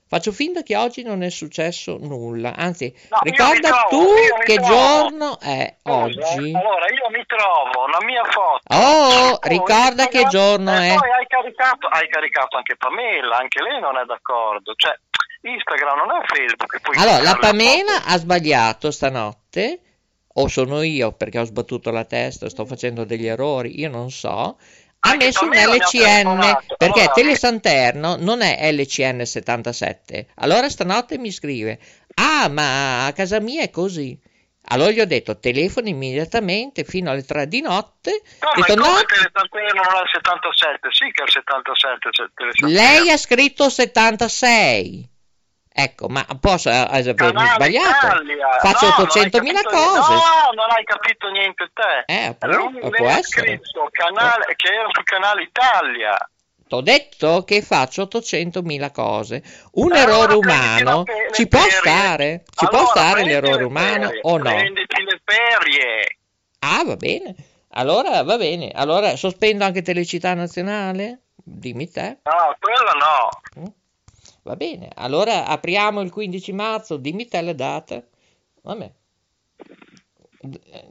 Faccio 0.08 0.30
finta 0.30 0.62
che 0.62 0.76
oggi 0.76 1.02
non 1.02 1.22
è 1.22 1.30
successo 1.30 1.98
nulla. 2.00 2.54
Anzi, 2.54 2.94
No, 3.10 3.18
ricorda 3.22 3.68
trovo, 3.88 4.04
tu 4.04 4.06
che 4.44 4.54
trovo. 4.54 4.68
giorno 4.72 5.40
è 5.40 5.76
Scusa, 5.82 5.96
oggi. 5.98 6.52
Allora, 6.54 6.86
io 6.86 7.10
mi 7.10 7.24
trovo 7.26 7.86
la 7.88 8.04
mia 8.04 8.22
foto. 8.24 8.60
Oh, 8.68 9.38
Poi 9.38 9.50
ricorda 9.50 10.06
che 10.06 10.24
giorno 10.28 10.72
e 10.72 10.90
è. 10.90 10.94
poi 10.94 11.10
hai 11.10 11.26
caricato, 11.26 11.88
hai 11.88 12.08
caricato 12.08 12.56
anche 12.56 12.76
Pamela, 12.76 13.38
anche 13.38 13.60
lei 13.62 13.80
non 13.80 13.96
è 13.98 14.04
d'accordo. 14.04 14.74
Cioè, 14.76 14.96
Instagram 15.42 15.96
non 15.98 16.10
è 16.22 16.24
Facebook. 16.26 16.98
Allora, 16.98 17.22
la 17.22 17.36
Pamela 17.40 18.04
ha 18.04 18.16
sbagliato 18.16 18.90
stanotte, 18.92 19.80
o 20.34 20.46
sono 20.48 20.82
io 20.82 21.12
perché 21.12 21.38
ho 21.40 21.44
sbattuto 21.44 21.90
la 21.90 22.04
testa, 22.04 22.48
sto 22.48 22.64
facendo 22.64 23.04
degli 23.04 23.26
errori, 23.26 23.80
io 23.80 23.88
non 23.90 24.10
so. 24.10 24.56
Ha 25.00 25.14
messo 25.16 25.44
un 25.44 25.52
LCN 25.52 26.56
perché 26.76 27.10
Telesanterno 27.14 28.16
non 28.18 28.42
è 28.42 28.72
LCN 28.72 29.24
77. 29.24 30.28
Allora 30.36 30.68
stanotte 30.68 31.18
mi 31.18 31.30
scrive: 31.30 31.78
Ah, 32.14 32.48
ma 32.48 33.06
a 33.06 33.12
casa 33.12 33.40
mia 33.40 33.62
è 33.62 33.70
così. 33.70 34.18
Allora 34.68 34.90
gli 34.90 35.00
ho 35.00 35.06
detto: 35.06 35.38
telefono 35.38 35.88
immediatamente 35.88 36.82
fino 36.82 37.10
alle 37.10 37.22
3 37.22 37.46
di 37.46 37.60
notte. 37.60 38.22
No, 38.40 38.48
ma 38.56 38.66
detto: 38.66 38.74
come 38.74 38.90
No, 38.90 39.04
Telesanterno 39.06 39.82
non 39.82 39.94
è 39.94 40.02
il 40.02 40.10
77? 40.12 40.88
Sì 40.90 41.10
che 41.12 41.22
è 41.22 41.24
il 41.24 41.30
77. 41.30 42.10
cioè, 42.10 42.68
lei 42.68 43.10
ha 43.10 43.16
scritto 43.16 43.68
76. 43.68 45.10
Ecco, 45.78 46.08
ma 46.08 46.24
posso 46.40 46.70
eh, 46.70 46.74
avermi 46.74 47.14
Canale 47.14 47.48
sbagliato? 47.50 48.06
Italia. 48.06 48.48
Faccio 48.60 48.86
No, 48.86 48.94
non 48.96 49.06
hai 49.06 49.26
800.000 49.26 49.28
capito 49.30 49.68
cose. 49.68 50.12
No, 50.12 50.52
non 50.54 50.70
hai 50.70 50.84
capito 50.84 51.28
niente 51.28 51.70
te. 51.74 52.02
Eh, 52.06 52.24
appunto, 52.28 52.56
Lui 52.56 52.90
può 52.96 53.08
essere. 53.10 53.46
scritto 53.60 53.88
canale, 53.90 54.44
che 54.56 54.68
era 54.72 54.88
sul 54.90 55.04
canale 55.04 55.42
Italia. 55.42 56.16
T'ho 56.66 56.80
detto 56.80 57.44
che 57.44 57.60
faccio 57.60 58.04
800.000 58.04 58.90
cose. 58.90 59.42
Un 59.72 59.92
Eh, 59.94 59.98
errore 59.98 60.34
umano 60.34 60.96
la 60.96 61.02
fe- 61.04 61.12
le 61.28 61.32
ci 61.34 61.46
può 61.46 61.60
ferie. 61.60 61.76
stare? 61.78 62.44
Ci 62.54 62.66
può 62.66 62.78
Allora, 62.78 62.86
stare 62.86 63.12
prenditi 63.12 63.34
l'errore 63.34 63.58
le 63.58 63.64
umano 63.66 64.06
ferie, 64.06 64.20
o 64.22 64.36
no? 64.38 64.42
Prenditi 64.44 65.02
le 65.02 65.20
ferie. 65.24 66.16
Ah, 66.60 66.82
va 66.86 66.96
bene. 66.96 67.34
Allora 67.72 68.22
va 68.22 68.36
bene. 68.38 68.70
Allora 68.74 69.14
sospendo 69.16 69.62
anche 69.64 69.82
Telecità 69.82 70.32
Nazionale? 70.32 71.20
Dimmi 71.36 71.90
te. 71.90 72.20
No, 72.24 72.56
quella 72.58 72.92
no. 72.92 73.60
Mm? 73.60 73.66
Va 74.46 74.54
bene. 74.54 74.90
Allora 74.94 75.46
apriamo 75.46 76.00
il 76.02 76.10
15 76.12 76.52
marzo. 76.52 76.96
Dimmi 76.96 77.26
te 77.26 77.40
la 77.40 77.52
data. 77.52 78.00
Vabbè. 78.62 78.92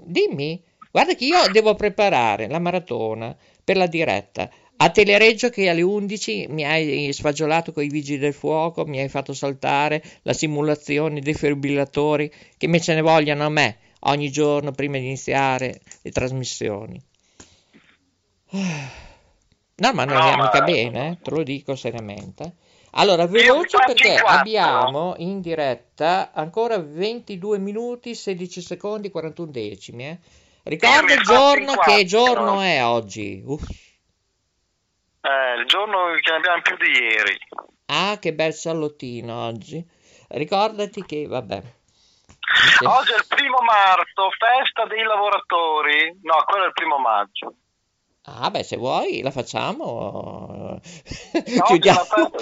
Dimmi. 0.04 0.62
Guarda 0.92 1.16
che 1.16 1.26
io 1.26 1.48
devo 1.52 1.74
preparare 1.76 2.50
la 2.50 2.60
maratona 2.60 3.36
per 3.64 3.78
la 3.78 3.88
diretta. 3.88 4.50
A 4.78 4.90
Telereggio 4.90 5.50
che 5.50 5.70
alle 5.70 5.82
11 5.82 6.48
mi 6.50 6.66
hai 6.66 7.14
sfagiolato 7.14 7.72
con 7.72 7.84
i 7.84 7.88
vigili 7.88 8.18
del 8.18 8.34
fuoco, 8.34 8.86
mi 8.86 9.00
hai 9.00 9.08
fatto 9.08 9.32
saltare 9.34 10.04
la 10.24 10.34
simulazione 10.34 11.22
dei 11.22 11.32
defibrillatori, 11.32 12.30
che 12.58 12.68
me 12.68 12.82
ce 12.82 12.94
ne 12.94 13.02
vogliano 13.02 13.46
a 13.46 13.50
me 13.50 13.78
ogni 14.02 14.30
giorno 14.30 14.74
prima 14.74 14.98
di 14.98 15.06
iniziare 15.06 15.80
le 16.02 16.12
trasmissioni. 16.12 17.02
No, 19.78 19.92
ma 19.92 20.06
non 20.06 20.16
No, 20.16 20.38
ma- 20.38 20.44
mica 20.44 20.62
bene, 20.62 21.10
eh, 21.10 21.18
te 21.22 21.32
lo 21.32 21.44
dico 21.44 21.76
seriamente. 21.76 22.54
Allora, 22.98 23.28
veloce 23.28 23.78
perché 23.86 24.16
abbiamo 24.16 25.16
in 25.18 25.42
diretta 25.42 26.32
ancora 26.34 26.78
22 26.80 27.58
minuti, 27.58 28.16
16 28.16 28.62
secondi, 28.62 29.10
41 29.12 29.52
decimi. 29.52 30.08
eh. 30.08 30.20
Mi 30.64 30.76
il 30.76 31.22
giorno, 31.22 31.74
che 31.74 32.06
giorno 32.06 32.62
è 32.62 32.86
oggi? 32.86 33.44
Eh, 35.22 35.60
il 35.60 35.66
giorno 35.66 36.16
che 36.22 36.34
abbiamo 36.34 36.62
più 36.62 36.78
di 36.78 36.90
ieri. 36.90 37.38
Ah, 37.88 38.18
che 38.18 38.34
bel 38.34 38.54
sallottino 38.54 39.46
oggi. 39.46 39.86
Ricordati 40.30 41.04
che, 41.06 41.28
vabbè. 41.28 41.62
Oggi 42.86 43.12
è 43.12 43.16
il 43.16 43.26
primo 43.28 43.58
marzo, 43.62 44.30
festa 44.38 44.86
dei 44.86 45.04
lavoratori. 45.04 46.18
No, 46.22 46.44
quello 46.46 46.64
è 46.64 46.68
il 46.68 46.74
primo 46.74 46.98
maggio. 46.98 47.56
Ah, 48.28 48.50
beh, 48.50 48.64
se 48.64 48.76
vuoi 48.78 49.22
la 49.22 49.30
facciamo. 49.32 49.86
Oggi 49.86 50.82
è, 51.88 51.94
la 51.94 52.06
festa, 52.06 52.38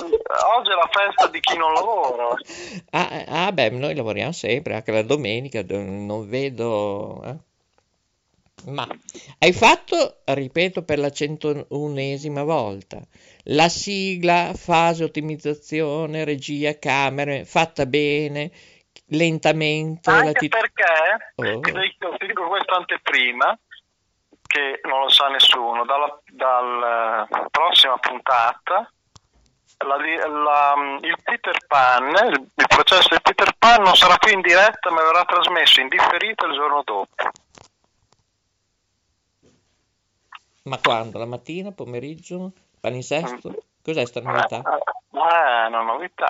oggi 0.55 0.71
è 0.71 0.75
la 0.75 0.89
festa 0.89 1.27
di 1.27 1.39
chi 1.41 1.57
non 1.57 1.73
lavora. 1.73 2.29
Ah, 2.91 3.45
ah, 3.45 3.51
beh, 3.51 3.69
noi 3.71 3.93
lavoriamo 3.93 4.31
sempre, 4.31 4.75
anche 4.75 4.93
la 4.93 5.01
domenica, 5.03 5.61
do- 5.61 5.81
non 5.81 6.29
vedo... 6.29 7.21
eh. 7.25 7.35
Ma 8.65 8.87
hai 9.39 9.51
fatto, 9.51 10.19
ripeto 10.23 10.83
per 10.83 10.97
la 10.97 11.11
centounesima 11.11 12.43
volta, 12.43 13.01
la 13.47 13.67
sigla, 13.67 14.53
fase, 14.55 15.03
ottimizzazione, 15.03 16.23
regia, 16.23 16.79
camere, 16.79 17.43
fatta 17.43 17.85
bene, 17.85 18.51
lentamente, 19.07 20.09
la 20.09 20.17
Anche 20.17 20.31
tit- 20.33 20.55
perché, 20.55 20.83
Oh. 21.35 21.59
ti 22.17 22.27
dico, 22.27 22.47
questa 22.47 22.75
anteprima, 22.75 23.59
che 24.53 24.81
non 24.83 24.99
lo 25.01 25.09
sa 25.09 25.29
nessuno, 25.29 25.83
dalla, 25.83 26.15
dalla 26.31 27.27
prossima 27.49 27.97
puntata, 27.97 28.87
la 29.79 29.97
la- 29.97 30.97
il 31.01 31.17
Peter 31.23 31.57
Pan, 31.65 32.09
il, 32.09 32.51
il 32.55 32.67
processo 32.67 33.07
di 33.09 33.19
Peter 33.19 33.51
Pan 33.57 33.81
non 33.81 33.95
sarà 33.95 34.15
più 34.17 34.31
in 34.31 34.41
diretta, 34.41 34.91
ma 34.91 35.01
verrà 35.01 35.25
trasmesso 35.25 35.81
in 35.81 35.87
differita 35.87 36.45
il 36.45 36.53
giorno 36.53 36.83
dopo. 36.83 37.15
Ma 40.65 40.77
quando? 40.77 41.17
La 41.17 41.25
mattina, 41.25 41.71
pomeriggio, 41.71 42.51
palinsesto? 42.79 43.63
Cos'è 43.81 44.05
sta 44.05 44.21
novità? 44.21 44.57
Eh, 44.57 44.77
è 45.13 45.65
una 45.67 45.81
novità. 45.81 46.27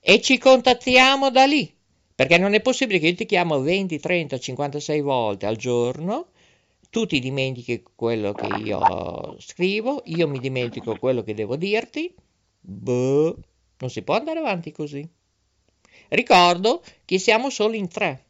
e 0.00 0.20
ci 0.20 0.38
contattiamo 0.38 1.30
da 1.30 1.44
lì. 1.44 1.72
Perché 2.14 2.38
non 2.38 2.54
è 2.54 2.60
possibile 2.60 2.98
che 2.98 3.08
io 3.08 3.14
ti 3.14 3.24
chiamo 3.26 3.60
20, 3.60 3.98
30, 3.98 4.38
56 4.38 5.00
volte 5.00 5.46
al 5.46 5.56
giorno, 5.56 6.26
tu 6.90 7.06
ti 7.06 7.20
dimentichi 7.20 7.84
quello 7.94 8.32
che 8.32 8.46
io 8.62 9.36
scrivo, 9.38 10.02
io 10.06 10.28
mi 10.28 10.40
dimentico 10.40 10.96
quello 10.98 11.22
che 11.22 11.34
devo 11.34 11.56
dirti. 11.56 12.12
Boh, 12.60 13.38
non 13.78 13.90
si 13.90 14.02
può 14.02 14.16
andare 14.16 14.40
avanti 14.40 14.72
così. 14.72 15.08
Ricordo 16.08 16.82
che 17.04 17.18
siamo 17.18 17.48
solo 17.48 17.74
in 17.74 17.88
tre 17.88 18.24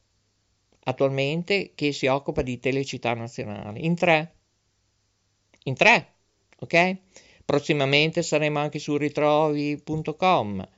attualmente 0.85 1.73
che 1.75 1.93
si 1.93 2.07
occupa 2.07 2.43
di 2.43 2.59
telecità 2.59 3.15
nazionali. 3.15 3.85
In 3.85 3.95
tre. 3.97 4.35
In 5.65 5.75
tre, 5.75 6.13
ok? 6.59 6.97
Prossimamente 7.45 8.23
saremo 8.23 8.59
anche 8.59 8.79
su 8.79 8.97
ritrovi.com 8.97 10.69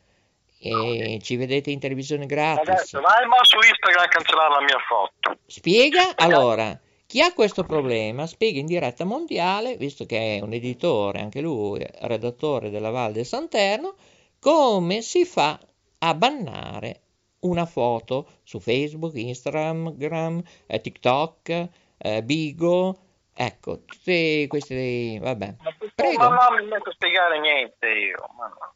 e 0.64 1.18
ci 1.20 1.36
vedete 1.36 1.70
in 1.70 1.80
televisione 1.80 2.26
gratis. 2.26 2.68
Adesso 2.68 3.00
vai 3.00 3.26
ma 3.26 3.36
su 3.42 3.56
Instagram 3.56 4.04
a 4.04 4.08
cancellare 4.08 4.54
la 4.54 4.62
mia 4.62 4.78
foto. 4.78 5.38
Spiega 5.46 6.14
allora, 6.16 6.78
chi 7.12 7.20
ha 7.20 7.34
questo 7.34 7.64
problema, 7.64 8.26
spiega 8.26 8.58
in 8.58 8.64
diretta 8.64 9.04
mondiale, 9.04 9.76
visto 9.76 10.06
che 10.06 10.38
è 10.38 10.40
un 10.40 10.54
editore, 10.54 11.20
anche 11.20 11.42
lui, 11.42 11.86
redattore 12.00 12.70
della 12.70 12.88
Val 12.88 13.12
del 13.12 13.26
Santerno, 13.26 13.96
come 14.38 15.02
si 15.02 15.26
fa 15.26 15.60
a 15.98 16.14
bannare 16.14 17.00
una 17.40 17.66
foto 17.66 18.38
su 18.44 18.60
Facebook, 18.60 19.14
Instagram, 19.14 20.42
eh, 20.64 20.80
TikTok, 20.80 21.68
eh, 21.98 22.22
Bigo, 22.22 22.98
ecco, 23.34 23.84
tutte 23.84 24.46
queste, 24.46 25.18
vabbè. 25.20 25.56
Prego. 25.94 26.30
ma 26.30 26.46
non 26.48 26.64
mi 26.64 26.70
metto 26.70 26.88
a 26.88 26.92
spiegare 26.94 27.38
niente 27.40 27.88
io. 27.88 28.26
Ma 28.38 28.46
no. 28.46 28.74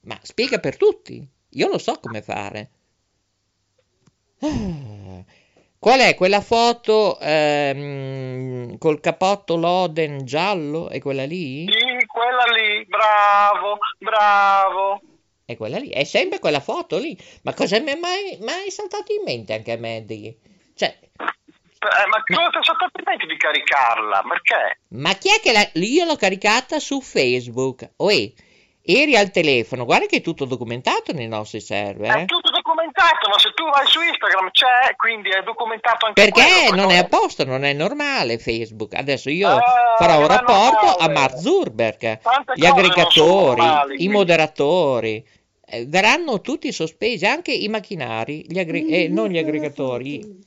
Ma 0.00 0.18
spiega 0.20 0.58
per 0.58 0.76
tutti, 0.76 1.24
io 1.50 1.68
lo 1.68 1.78
so 1.78 2.00
come 2.00 2.22
fare. 2.22 2.70
Ah, 4.40 5.24
Qual 5.78 6.00
è 6.00 6.14
quella 6.14 6.40
foto 6.40 7.18
ehm, 7.20 8.78
col 8.78 9.00
cappotto 9.00 9.56
Loden 9.56 10.24
giallo? 10.24 10.88
È 10.88 11.00
quella 11.00 11.24
lì? 11.24 11.66
Sì, 11.70 12.06
quella 12.06 12.44
lì, 12.52 12.84
bravo, 12.86 13.78
bravo. 13.98 15.00
È 15.44 15.56
quella 15.56 15.78
lì, 15.78 15.90
è 15.90 16.04
sempre 16.04 16.40
quella 16.40 16.60
foto 16.60 16.98
lì. 16.98 17.16
Ma 17.42 17.54
cosa 17.54 17.78
mi 17.78 17.92
è 17.92 17.94
mai, 17.94 18.38
mai 18.40 18.70
saltato 18.70 19.12
in 19.12 19.22
mente 19.24 19.52
anche 19.54 19.72
a 19.72 19.76
me 19.76 20.04
di... 20.04 20.34
Cioè, 20.74 20.88
Eh, 20.88 22.06
ma 22.08 22.22
cosa 22.26 22.50
ti 22.50 22.58
è 22.58 22.62
stato 22.62 22.90
in 22.96 23.04
mente 23.04 23.26
di 23.26 23.36
caricarla? 23.36 24.24
Perché? 24.28 24.78
ma 24.88 25.12
chi 25.14 25.28
è 25.28 25.40
che 25.40 25.52
la... 25.52 25.68
Io 25.74 26.04
l'ho 26.04 26.16
caricata 26.16 26.80
su 26.80 27.00
Facebook. 27.00 27.90
Oi, 27.98 28.34
eri 28.82 29.16
al 29.16 29.30
telefono, 29.30 29.84
guarda 29.84 30.06
che 30.06 30.16
è 30.16 30.20
tutto 30.20 30.46
documentato 30.46 31.12
nei 31.12 31.28
nostri 31.28 31.60
server. 31.60 32.16
È 32.16 32.20
eh. 32.22 32.24
tutto 32.24 32.50
documentato, 32.86 33.28
ma 33.28 33.38
se 33.38 33.52
tu 33.54 33.64
vai 33.68 33.86
su 33.86 34.00
Instagram 34.00 34.50
c'è, 34.50 34.94
quindi 34.96 35.28
è 35.30 35.42
documentato 35.42 36.06
anche 36.06 36.22
Perché 36.22 36.66
quello, 36.68 36.82
non 36.82 36.90
è 36.90 36.98
a 36.98 37.04
perché- 37.04 37.16
posto, 37.16 37.44
non 37.44 37.64
è 37.64 37.72
normale 37.72 38.38
Facebook. 38.38 38.94
Adesso 38.94 39.30
io 39.30 39.56
Eh, 39.58 39.60
farò 39.98 40.20
un 40.20 40.26
rapporto 40.26 40.86
a. 40.96 41.08
Mark 41.08 41.38
Zuckerberg, 41.38 42.18
Tante 42.20 42.52
gli 42.56 42.66
aggregatori, 42.66 43.60
normali, 43.60 43.92
i 43.94 43.96
quindi. 43.96 44.14
moderatori. 44.14 45.26
eh, 45.68 45.84
verranno 45.88 46.40
tutti 46.40 46.70
sospesi, 46.70 47.26
anche 47.26 47.50
i 47.52 47.66
macchinari, 47.66 48.44
gli 48.48 48.58
aggre- 48.60 48.86
eh, 48.86 49.08
non 49.08 49.28
gli 49.30 49.36
aggregatori. 49.38 50.44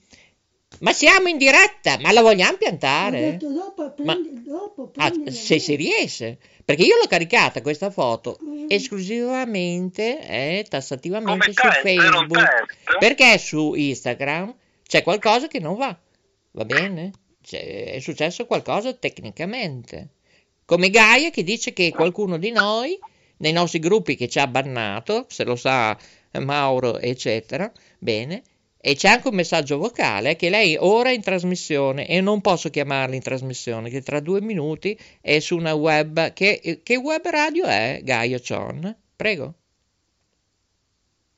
Ma 0.79 0.93
siamo 0.93 1.27
in 1.27 1.38
diretta, 1.38 1.97
ma 1.99 2.12
la 2.12 2.21
vogliamo 2.21 2.53
Ho 2.53 2.58
piantare? 2.58 3.19
detto 3.32 3.51
dopo, 3.51 3.93
Ma- 4.03 4.13
prendi, 4.13 4.43
dopo, 4.43 4.91
Ah, 4.95 5.12
se 5.25 5.60
si 5.60 5.75
riesce, 5.75 6.38
perché 6.63 6.84
io 6.84 6.95
l'ho 6.97 7.08
caricata 7.08 7.62
questa 7.62 7.89
foto 7.89 8.38
esclusivamente 8.67 10.19
e 10.25 10.65
tassativamente 10.69 11.51
Come 11.51 11.53
su 11.53 11.65
un 11.65 11.73
Facebook, 11.82 12.97
perché 12.99 13.38
su 13.39 13.73
Instagram 13.73 14.55
c'è 14.88 15.03
qualcosa 15.03 15.47
che 15.47 15.60
non 15.60 15.75
va, 15.75 15.97
va 16.51 16.65
bene? 16.65 17.12
C'è- 17.41 17.93
è 17.93 17.99
successo 17.99 18.45
qualcosa 18.45 18.93
tecnicamente. 18.93 20.10
Come 20.65 20.89
Gaia 20.91 21.32
che 21.32 21.43
dice 21.43 21.73
che 21.73 21.91
qualcuno 21.91 22.38
di 22.38 22.51
noi, 22.51 22.97
nei 23.38 23.51
nostri 23.51 23.79
gruppi 23.79 24.15
che 24.15 24.29
ci 24.29 24.39
ha 24.39 24.47
bannato, 24.47 25.25
se 25.29 25.43
lo 25.43 25.55
sa 25.55 25.97
eh, 26.32 26.39
Mauro, 26.39 26.99
eccetera, 26.99 27.69
bene, 27.97 28.43
e 28.81 28.95
c'è 28.95 29.09
anche 29.09 29.27
un 29.27 29.35
messaggio 29.35 29.77
vocale 29.77 30.35
che 30.37 30.49
lei 30.49 30.77
ora 30.79 31.09
è 31.09 31.13
in 31.13 31.21
trasmissione 31.21 32.07
e 32.07 32.21
non 32.21 32.39
posso 32.39 32.69
chiamarla 32.69 33.15
in 33.15 33.21
trasmissione, 33.21 33.89
che 33.89 34.01
tra 34.01 34.19
due 34.21 34.41
minuti 34.41 34.97
è 35.19 35.39
su 35.39 35.57
una 35.57 35.73
web. 35.73 36.31
Che, 36.33 36.79
che 36.81 36.95
web 36.95 37.27
radio 37.27 37.65
è, 37.65 37.99
Gaia 38.03 38.39
Chon? 38.39 38.95
Prego. 39.15 39.53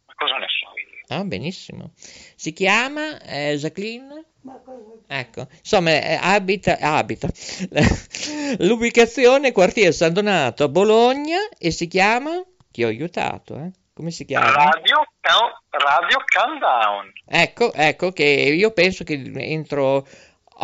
Ma 0.06 0.14
cosa 0.16 0.38
ne 0.38 0.46
so 0.48 0.68
io? 0.78 1.20
Ah, 1.20 1.24
benissimo. 1.24 1.94
Si 2.36 2.54
chiama 2.54 3.20
eh, 3.24 3.56
Jacqueline? 3.58 4.26
Ma 4.42 4.62
cosa- 4.64 4.92
Ecco, 5.14 5.48
insomma, 5.58 5.92
eh, 5.92 6.18
abita, 6.22 6.78
abita. 6.80 7.28
L'ubicazione 8.60 9.52
quartiere 9.52 9.92
San 9.92 10.14
Donato 10.14 10.64
a 10.64 10.70
Bologna 10.70 11.38
e 11.58 11.72
si 11.72 11.88
chiama, 11.88 12.42
che 12.72 12.86
ho 12.86 12.88
aiutato, 12.88 13.58
eh? 13.58 13.72
Come 13.94 14.12
si 14.12 14.24
chiama? 14.24 14.54
Radio, 14.54 15.11
Radio 15.22 16.18
Countdown. 16.26 17.12
Ecco, 17.26 17.72
ecco 17.74 18.12
che 18.12 18.24
io 18.24 18.72
penso 18.72 19.04
che 19.04 19.22
entro 19.36 20.08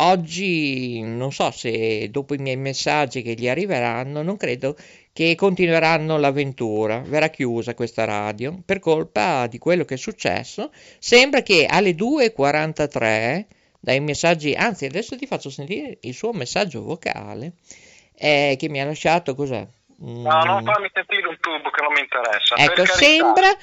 oggi, 0.00 1.00
non 1.00 1.32
so 1.32 1.50
se 1.52 2.10
dopo 2.10 2.34
i 2.34 2.38
miei 2.38 2.56
messaggi 2.56 3.22
che 3.22 3.34
gli 3.34 3.48
arriveranno, 3.48 4.22
non 4.22 4.36
credo 4.36 4.76
che 5.12 5.34
continueranno 5.36 6.18
l'avventura. 6.18 6.98
Verrà 7.00 7.28
chiusa 7.28 7.74
questa 7.74 8.04
radio 8.04 8.60
per 8.64 8.80
colpa 8.80 9.46
di 9.46 9.58
quello 9.58 9.84
che 9.84 9.94
è 9.94 9.98
successo. 9.98 10.72
Sembra 10.98 11.42
che 11.42 11.66
alle 11.66 11.92
2.43, 11.92 13.46
dai 13.78 14.00
messaggi, 14.00 14.54
anzi 14.54 14.86
adesso 14.86 15.16
ti 15.16 15.26
faccio 15.26 15.50
sentire 15.50 15.98
il 16.00 16.14
suo 16.14 16.32
messaggio 16.32 16.82
vocale, 16.82 17.52
eh, 18.14 18.56
che 18.58 18.68
mi 18.68 18.80
ha 18.80 18.84
lasciato 18.84 19.34
cos'è? 19.34 19.66
No, 20.00 20.44
non 20.44 20.62
Mm. 20.62 20.66
fammi 20.66 20.90
sentire 20.92 21.26
un 21.26 21.36
tubo 21.40 21.70
che 21.70 21.82
non 21.82 21.92
mi 21.92 22.00
interessa. 22.00 22.54
Ecco, 22.54 22.74
carità. 22.74 22.94
sembra 22.94 23.56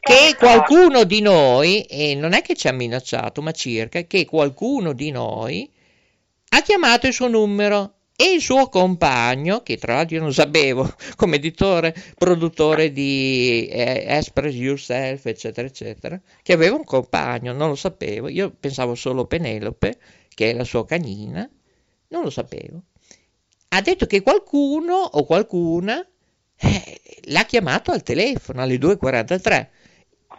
che 0.00 0.36
qualcuno 0.36 1.04
di 1.04 1.22
noi, 1.22 1.82
e 1.84 2.14
non 2.14 2.34
è 2.34 2.42
che 2.42 2.54
ci 2.54 2.68
ha 2.68 2.72
minacciato, 2.72 3.40
ma 3.40 3.52
circa 3.52 4.02
che 4.02 4.26
qualcuno 4.26 4.92
di 4.92 5.10
noi 5.10 5.70
ha 6.50 6.60
chiamato 6.60 7.06
il 7.06 7.14
suo 7.14 7.28
numero 7.28 7.94
e 8.14 8.32
il 8.32 8.40
suo 8.42 8.68
compagno, 8.68 9.62
che 9.62 9.78
tra 9.78 9.94
l'altro 9.94 10.16
io 10.16 10.22
non 10.22 10.32
sapevo, 10.34 10.92
come 11.16 11.36
editore, 11.36 11.94
produttore 12.18 12.92
di 12.92 13.66
eh, 13.70 14.04
Express 14.08 14.54
Yourself, 14.54 15.24
eccetera, 15.24 15.66
eccetera, 15.66 16.20
che 16.42 16.52
aveva 16.52 16.76
un 16.76 16.84
compagno, 16.84 17.54
non 17.54 17.68
lo 17.68 17.76
sapevo, 17.76 18.28
io 18.28 18.50
pensavo 18.50 18.94
solo 18.94 19.24
Penelope, 19.24 19.98
che 20.34 20.50
è 20.50 20.52
la 20.52 20.64
sua 20.64 20.84
canina, 20.84 21.48
non 22.08 22.22
lo 22.24 22.30
sapevo. 22.30 22.82
Ha 23.68 23.80
detto 23.82 24.06
che 24.06 24.22
qualcuno 24.22 24.94
o 24.94 25.24
qualcuna 25.24 25.98
eh, 26.60 27.00
l'ha 27.26 27.44
chiamato 27.44 27.92
al 27.92 28.02
telefono 28.02 28.62
alle 28.62 28.76
2.43. 28.76 29.68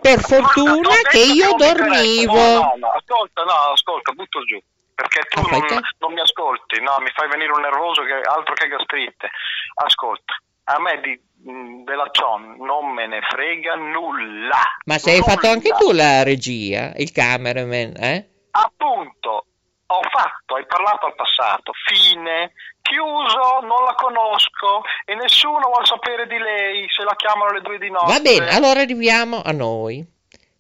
Per 0.02 0.20
fortuna 0.22 0.90
detto 0.90 1.10
che 1.10 1.20
io 1.20 1.54
dormivo. 1.56 2.34
No, 2.34 2.54
no, 2.60 2.74
no, 2.78 2.88
ascolta, 2.92 3.44
no, 3.44 3.54
ascolta, 3.74 4.12
butto 4.14 4.44
giù. 4.46 4.60
Perché 4.96 5.22
tu 5.30 5.42
non, 5.42 5.66
non 6.00 6.14
mi 6.14 6.20
ascolti, 6.20 6.82
no, 6.82 6.98
mi 7.00 7.10
fai 7.14 7.30
venire 7.30 7.52
un 7.52 7.62
nervoso 7.62 8.02
che 8.04 8.14
altro 8.14 8.54
che 8.54 8.68
gastrite. 8.68 9.30
Ascolta, 9.76 10.34
a 10.66 10.80
me 10.82 11.00
di, 11.00 11.22
mh, 11.50 11.84
della 11.84 12.10
Cion 12.12 12.58
non 12.60 12.92
me 12.94 13.08
ne 13.08 13.22
frega 13.22 13.76
nulla. 13.76 14.60
Ma 14.86 14.98
se 14.98 15.12
hai 15.12 15.20
Nulla. 15.20 15.32
fatto 15.32 15.48
anche 15.48 15.70
tu 15.78 15.92
la 15.92 16.24
regia, 16.24 16.92
il 16.98 17.12
cameraman, 17.12 17.94
eh? 17.98 18.30
Appunto, 18.52 19.46
ho 19.86 20.02
fatto, 20.12 20.56
hai 20.56 20.66
parlato 20.66 21.06
al 21.06 21.16
passato, 21.16 21.72
fine, 21.88 22.52
chiuso, 22.82 23.66
non 23.66 23.84
la 23.86 23.94
conosco 23.96 24.82
e 25.06 25.16
nessuno 25.16 25.70
vuole 25.70 25.86
sapere 25.86 26.28
di 26.28 26.38
lei 26.38 26.88
se 26.90 27.04
la 27.04 27.16
chiamano 27.16 27.52
alle 27.52 27.62
due 27.62 27.78
di 27.78 27.90
notte. 27.90 28.12
Va 28.12 28.20
bene, 28.20 28.50
allora 28.50 28.82
arriviamo 28.82 29.42
a 29.44 29.52
noi. 29.52 30.06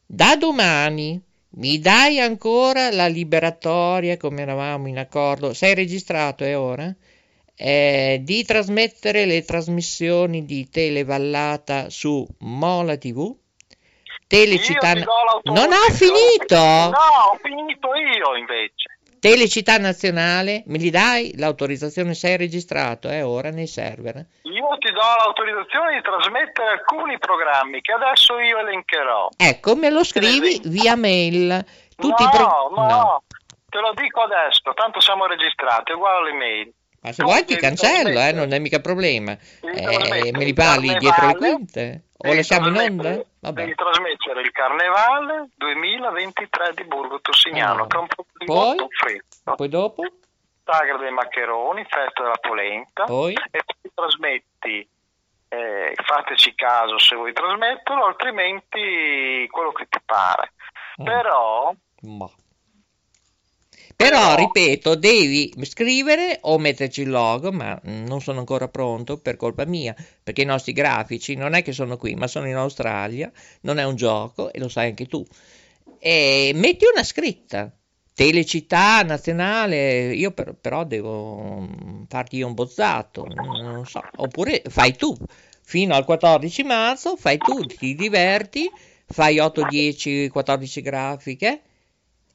Da 0.05 0.35
domani 0.35 1.21
mi 1.51 1.79
dai 1.79 2.19
ancora 2.19 2.91
la 2.91 3.07
liberatoria, 3.07 4.17
come 4.17 4.41
eravamo 4.41 4.87
in 4.87 4.99
accordo? 4.99 5.53
Sei 5.53 5.73
registrato, 5.73 6.43
è 6.43 6.57
ora? 6.57 6.93
Eh, 7.55 8.19
di 8.21 8.45
trasmettere 8.45 9.25
le 9.25 9.43
trasmissioni 9.43 10.45
di 10.45 10.69
Televallata 10.69 11.89
su 11.89 12.25
Mola 12.39 12.97
TV? 12.97 13.35
Telecittà... 14.27 14.93
Non 14.93 15.71
ho 15.73 15.91
finito! 15.91 16.55
No, 16.55 17.31
ho 17.31 17.37
finito 17.41 17.95
io 17.95 18.35
invece. 18.37 18.78
Telecittà 19.19 19.77
Nazionale, 19.77 20.63
me 20.67 20.77
li 20.77 20.89
dai 20.89 21.37
l'autorizzazione? 21.37 22.13
Sei 22.13 22.37
registrato, 22.37 23.09
è 23.09 23.25
ora 23.25 23.49
nei 23.49 23.67
server. 23.67 24.15
Io 24.43 24.77
ti 24.77 24.91
do 24.91 25.01
l'autorizzazione 25.01 25.95
di 25.95 26.01
trasmettere 26.01 26.69
alcuni 26.69 27.19
programmi 27.19 27.81
che 27.81 27.91
adesso 27.91 28.39
io 28.39 28.59
elencherò. 28.59 29.29
Ecco, 29.35 29.75
me 29.75 29.89
lo 29.89 30.03
scrivi 30.05 30.61
via 30.65 30.95
mail. 30.95 31.65
Tutti 31.97 32.23
no, 32.23 32.29
pro- 32.29 32.69
no, 32.75 33.23
te 33.67 33.79
lo 33.79 33.91
dico 33.93 34.21
adesso, 34.21 34.71
tanto 34.73 35.01
siamo 35.01 35.25
registrati, 35.25 35.91
è 35.91 35.95
uguale 35.95 36.29
all'email. 36.29 36.73
Ma 37.01 37.11
se 37.13 37.23
vuoi 37.23 37.45
ti 37.45 37.55
cancello, 37.55 38.19
eh, 38.19 38.31
non 38.33 38.51
è 38.51 38.59
mica 38.59 38.79
problema. 38.79 39.31
Eh, 39.61 40.31
me 40.33 40.43
li 40.43 40.53
parli 40.53 40.97
dietro 40.97 41.27
le 41.27 41.35
quinte? 41.35 42.03
O 42.17 42.23
devi 42.23 42.35
lasciamo 42.35 42.67
in 42.67 42.75
onda? 42.77 43.21
Vabbè. 43.39 43.61
Devi 43.61 43.75
trasmettere 43.75 44.41
il 44.41 44.51
Carnevale 44.51 45.47
2023 45.55 46.73
di 46.75 46.83
Burgo 46.83 47.21
Tossignano, 47.21 47.83
Ah. 47.83 47.87
che 47.87 47.95
è 47.97 47.99
un 48.01 48.07
po' 48.07 48.25
di 48.37 48.45
Poi? 48.45 48.75
freddo. 48.89 49.55
Poi 49.55 49.69
dopo? 49.69 50.03
Sagra 50.65 50.97
dei 50.97 51.11
Maccheroni, 51.11 51.85
Festa 51.87 52.21
della 52.21 52.37
Polenta. 52.41 53.05
Poi? 53.05 53.33
E 53.33 53.61
poi 53.65 53.91
trasmetti, 53.93 54.89
eh, 55.47 55.93
fateci 56.03 56.53
caso 56.53 56.99
se 56.99 57.15
vuoi 57.15 57.31
trasmetterlo, 57.31 58.03
altrimenti 58.05 59.47
quello 59.49 59.71
che 59.71 59.85
ti 59.89 59.99
pare. 60.05 60.51
Ah. 60.97 61.03
Però 61.03 61.73
Ma. 62.01 62.29
Però, 64.01 64.33
ripeto, 64.33 64.95
devi 64.95 65.53
scrivere 65.63 66.37
o 66.43 66.57
metterci 66.57 67.01
il 67.01 67.09
logo, 67.09 67.51
ma 67.51 67.77
non 67.83 68.21
sono 68.21 68.39
ancora 68.39 68.69
pronto 68.69 69.17
per 69.17 69.35
colpa 69.35 69.65
mia, 69.65 69.93
perché 70.23 70.43
i 70.43 70.45
nostri 70.45 70.71
grafici 70.71 71.35
non 71.35 71.53
è 71.53 71.61
che 71.61 71.73
sono 71.73 71.97
qui, 71.97 72.15
ma 72.15 72.25
sono 72.27 72.47
in 72.47 72.55
Australia, 72.55 73.29
non 73.63 73.77
è 73.77 73.83
un 73.83 73.97
gioco 73.97 74.53
e 74.53 74.59
lo 74.59 74.69
sai 74.69 74.87
anche 74.87 75.05
tu. 75.05 75.25
E 75.99 76.51
metti 76.55 76.85
una 76.91 77.03
scritta. 77.03 77.69
Telecittà 78.13 79.01
nazionale, 79.03 80.13
io 80.13 80.31
per- 80.31 80.55
però 80.55 80.85
devo 80.85 81.59
mm, 81.61 82.03
farti 82.07 82.37
io 82.37 82.47
un 82.47 82.53
bozzato, 82.53 83.25
non 83.27 83.85
so. 83.85 84.07
Oppure 84.15 84.61
fai 84.69 84.95
tu, 84.95 85.13
fino 85.61 85.93
al 85.95 86.05
14 86.05 86.63
marzo, 86.63 87.17
fai 87.17 87.41
tu, 87.41 87.65
ti 87.65 87.95
diverti, 87.95 88.73
fai 89.05 89.39
8, 89.39 89.63
10, 89.63 90.29
14 90.29 90.81
grafiche 90.81 91.63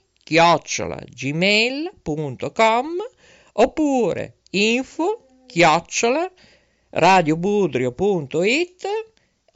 gmail.com 1.14 2.88
oppure 3.54 4.38
info 4.50 5.28
chiocciola 5.46 6.30
radiobudrio.it 6.90 8.88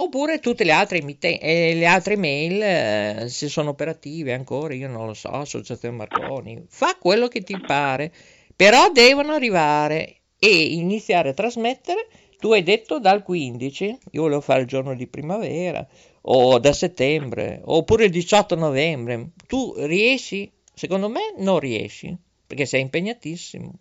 oppure 0.03 0.39
tutte 0.39 0.63
le 0.63 0.71
altre, 0.71 0.99
eh, 0.99 1.73
le 1.73 1.85
altre 1.85 2.15
mail 2.15 2.61
eh, 2.61 3.25
se 3.29 3.47
sono 3.47 3.71
operative 3.71 4.33
ancora 4.33 4.73
io 4.73 4.87
non 4.87 5.05
lo 5.05 5.13
so 5.13 5.29
associazione 5.29 5.95
Marconi 5.95 6.63
fa 6.67 6.95
quello 6.99 7.27
che 7.27 7.41
ti 7.41 7.59
pare 7.59 8.11
però 8.55 8.91
devono 8.91 9.33
arrivare 9.33 10.21
e 10.43 10.73
iniziare 10.73 11.29
a 11.29 11.33
trasmettere. 11.33 12.07
Tu 12.39 12.51
hai 12.51 12.63
detto 12.63 12.99
dal 12.99 13.23
15, 13.23 13.97
io 14.11 14.21
volevo 14.21 14.41
fare 14.41 14.61
il 14.61 14.67
giorno 14.67 14.95
di 14.95 15.07
primavera, 15.07 15.83
o 16.21 16.57
da 16.57 16.73
settembre, 16.73 17.61
oppure 17.63 18.05
il 18.05 18.11
18 18.11 18.55
novembre. 18.55 19.29
Tu 19.47 19.73
riesci? 19.77 20.51
Secondo 20.73 21.09
me 21.09 21.33
non 21.37 21.59
riesci, 21.59 22.15
perché 22.45 22.65
sei 22.65 22.81
impegnatissimo. 22.81 23.73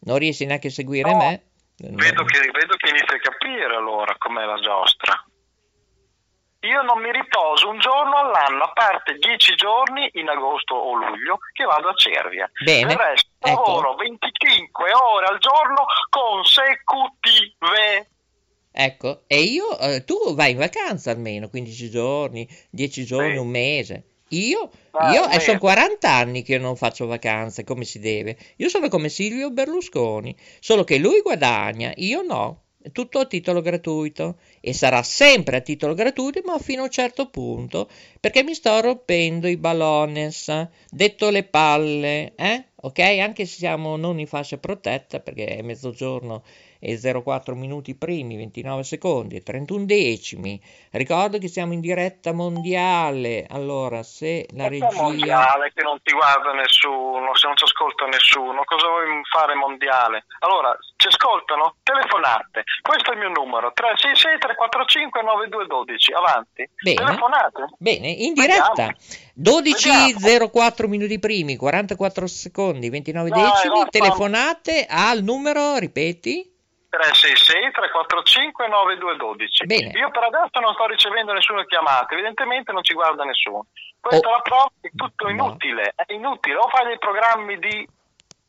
Non 0.00 0.18
riesci 0.18 0.44
neanche 0.44 0.68
a 0.68 0.70
seguire 0.70 1.10
no, 1.10 1.18
me. 1.18 1.42
Vedo 1.76 2.24
che, 2.24 2.38
vedo 2.40 2.76
che 2.76 2.88
inizi 2.88 3.14
a 3.14 3.18
capire 3.18 3.74
allora 3.74 4.14
com'è 4.18 4.44
la 4.44 4.58
giostra. 4.60 5.25
Io 6.60 6.82
non 6.82 7.00
mi 7.00 7.12
riposo 7.12 7.68
un 7.68 7.78
giorno 7.78 8.16
all'anno, 8.16 8.64
a 8.64 8.72
parte 8.72 9.14
dieci 9.18 9.54
giorni 9.54 10.08
in 10.14 10.28
agosto 10.28 10.74
o 10.74 10.94
luglio 10.94 11.38
che 11.52 11.64
vado 11.64 11.88
a 11.88 11.94
Cervia. 11.94 12.50
Bene. 12.64 12.92
Il 12.92 12.98
resto 12.98 13.28
ecco. 13.38 13.62
lavoro 13.62 13.94
25 13.94 14.90
ore 14.92 15.26
al 15.26 15.38
giorno 15.38 15.84
consecutive. 16.08 18.10
Ecco, 18.72 19.22
e 19.26 19.40
io, 19.40 19.78
eh, 19.78 20.04
tu 20.04 20.34
vai 20.34 20.50
in 20.52 20.58
vacanza 20.58 21.10
almeno 21.10 21.48
15 21.48 21.90
giorni, 21.90 22.46
10 22.70 23.04
giorni, 23.04 23.32
Sì. 23.32 23.38
un 23.38 23.48
mese. 23.48 24.04
Io, 24.30 24.70
Ah, 24.90 25.12
io 25.12 25.20
eh, 25.28 25.40
sono 25.40 25.54
mese. 25.54 25.58
40 25.58 26.10
anni 26.10 26.42
che 26.42 26.58
non 26.58 26.76
faccio 26.76 27.06
vacanze 27.06 27.64
come 27.64 27.84
si 27.84 28.00
deve. 28.00 28.36
Io 28.56 28.68
sono 28.68 28.88
come 28.88 29.08
Silvio 29.08 29.50
Berlusconi, 29.50 30.36
solo 30.60 30.84
che 30.84 30.98
lui 30.98 31.20
guadagna, 31.20 31.92
io 31.96 32.22
no. 32.22 32.62
Tutto 32.92 33.18
a 33.20 33.26
titolo 33.26 33.60
gratuito 33.60 34.38
e 34.60 34.72
sarà 34.72 35.02
sempre 35.02 35.56
a 35.56 35.60
titolo 35.60 35.94
gratuito, 35.94 36.40
ma 36.44 36.58
fino 36.58 36.82
a 36.82 36.84
un 36.84 36.90
certo 36.90 37.28
punto, 37.28 37.88
perché 38.20 38.42
mi 38.42 38.54
sto 38.54 38.80
rompendo 38.80 39.48
i 39.48 39.56
ballones, 39.56 40.68
detto 40.90 41.30
le 41.30 41.44
palle, 41.44 42.34
eh? 42.36 42.64
Ok? 42.76 42.98
Anche 43.00 43.46
se 43.46 43.56
siamo 43.58 43.96
non 43.96 44.18
in 44.18 44.26
fascia 44.26 44.58
protetta, 44.58 45.20
perché 45.20 45.46
è 45.46 45.62
mezzogiorno 45.62 46.42
e 46.78 46.98
04 46.98 47.54
minuti 47.54 47.94
primi, 47.94 48.36
29 48.36 48.82
secondi 48.82 49.36
e 49.36 49.42
31 49.42 49.84
decimi. 49.84 50.60
Ricordo 50.92 51.38
che 51.38 51.48
siamo 51.48 51.72
in 51.72 51.80
diretta 51.80 52.32
mondiale. 52.32 53.46
Allora, 53.48 54.02
se 54.02 54.46
la 54.54 54.68
regia 54.68 54.88
mondiale 54.94 55.72
che 55.74 55.82
non 55.82 56.00
ti 56.02 56.12
guarda 56.12 56.52
nessuno, 56.52 57.34
se 57.34 57.46
non 57.46 57.56
ci 57.56 57.64
ascolta 57.64 58.06
nessuno, 58.06 58.64
cosa 58.64 58.88
vuoi 58.88 59.20
fare 59.30 59.54
mondiale? 59.54 60.24
Allora, 60.40 60.76
ci 60.96 61.08
ascoltano? 61.08 61.76
Telefonate. 61.82 62.64
Questo 62.82 63.10
è 63.10 63.14
il 63.14 63.20
mio 63.20 63.30
numero, 63.30 63.72
366 63.72 64.38
345 64.38 65.22
9212. 65.22 66.12
Avanti. 66.12 66.68
Bene. 66.82 66.96
Telefonate. 66.96 67.66
Bene, 67.78 68.08
in 68.08 68.32
diretta 68.34 68.94
12 69.34 70.14
Vediamo. 70.16 70.48
04 70.48 70.88
minuti 70.88 71.18
primi, 71.18 71.56
44 71.56 72.26
secondi, 72.26 72.88
29 72.88 73.28
Dai, 73.28 73.42
decimi. 73.42 73.84
Telefonate 73.90 74.86
al 74.88 75.22
numero, 75.22 75.76
ripeti? 75.76 76.54
366 76.88 77.72
345 77.72 78.68
9212. 78.68 79.66
Bene. 79.66 79.90
Io 79.98 80.10
per 80.10 80.24
adesso 80.24 80.60
non 80.60 80.74
sto 80.74 80.86
ricevendo 80.86 81.32
nessuna 81.32 81.64
chiamata, 81.66 82.12
evidentemente 82.14 82.72
non 82.72 82.82
ci 82.82 82.94
guarda 82.94 83.24
nessuno. 83.24 83.66
Questa 84.00 84.26
Oh. 84.28 84.30
è 84.30 84.34
la 84.36 84.42
prova 84.42 84.70
è 84.80 84.90
tutto 84.94 85.24
No. 85.26 85.30
inutile, 85.30 85.92
è 85.96 86.12
inutile. 86.12 86.56
O 86.56 86.68
fai 86.68 86.86
dei 86.86 86.98
programmi 86.98 87.58
di, 87.58 87.88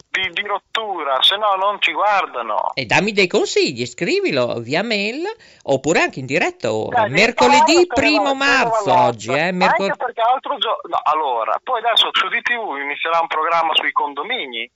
di, 0.10 0.30
di 0.32 0.42
rottura, 0.48 1.22
se 1.22 1.36
no 1.38 1.56
non 1.56 1.82
ci 1.82 1.92
guardano. 1.94 2.72
E 2.74 2.86
dammi 2.86 3.12
dei 3.12 3.28
consigli, 3.28 3.86
scrivilo 3.86 4.56
via 4.60 4.84
mail 4.84 5.24
oppure 5.64 6.02
anche 6.02 6.20
in 6.20 6.26
diretta 6.26 6.72
ora. 6.72 7.02
Dai, 7.02 7.10
Mercoledì 7.12 7.88
primo 7.88 8.34
marzo 8.36 8.94
oggi, 8.94 9.32
eh? 9.32 9.52
mercol- 9.52 9.90
Anche 9.90 9.98
perché 10.06 10.22
altro 10.22 10.58
giorno... 10.58 10.80
No, 10.90 11.00
allora, 11.04 11.60
poi 11.64 11.80
adesso 11.80 12.10
su 12.12 12.28
DTV 12.28 12.78
inizierà 12.82 13.20
un 13.20 13.28
programma 13.28 13.74
sui 13.74 13.92
condomini. 13.92 14.70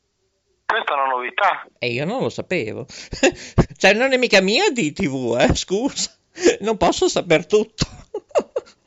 Questa 0.71 0.93
è 0.93 0.95
una 0.95 1.07
novità. 1.07 1.67
E 1.79 1.91
io 1.91 2.05
non 2.05 2.21
lo 2.21 2.29
sapevo. 2.29 2.86
cioè, 3.75 3.93
non 3.93 4.13
è 4.13 4.17
mica 4.17 4.39
mia 4.39 4.69
di 4.69 4.93
TV, 4.93 5.36
eh? 5.38 5.53
Scusa. 5.53 6.15
Non 6.62 6.77
posso 6.77 7.10
saper 7.10 7.45
tutto. 7.45 7.86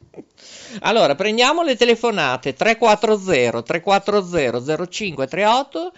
allora, 0.81 1.15
prendiamo 1.15 1.63
le 1.63 1.77
telefonate 1.77 2.55
340 2.55 3.63
340 3.63 4.87
0538. 4.89 5.93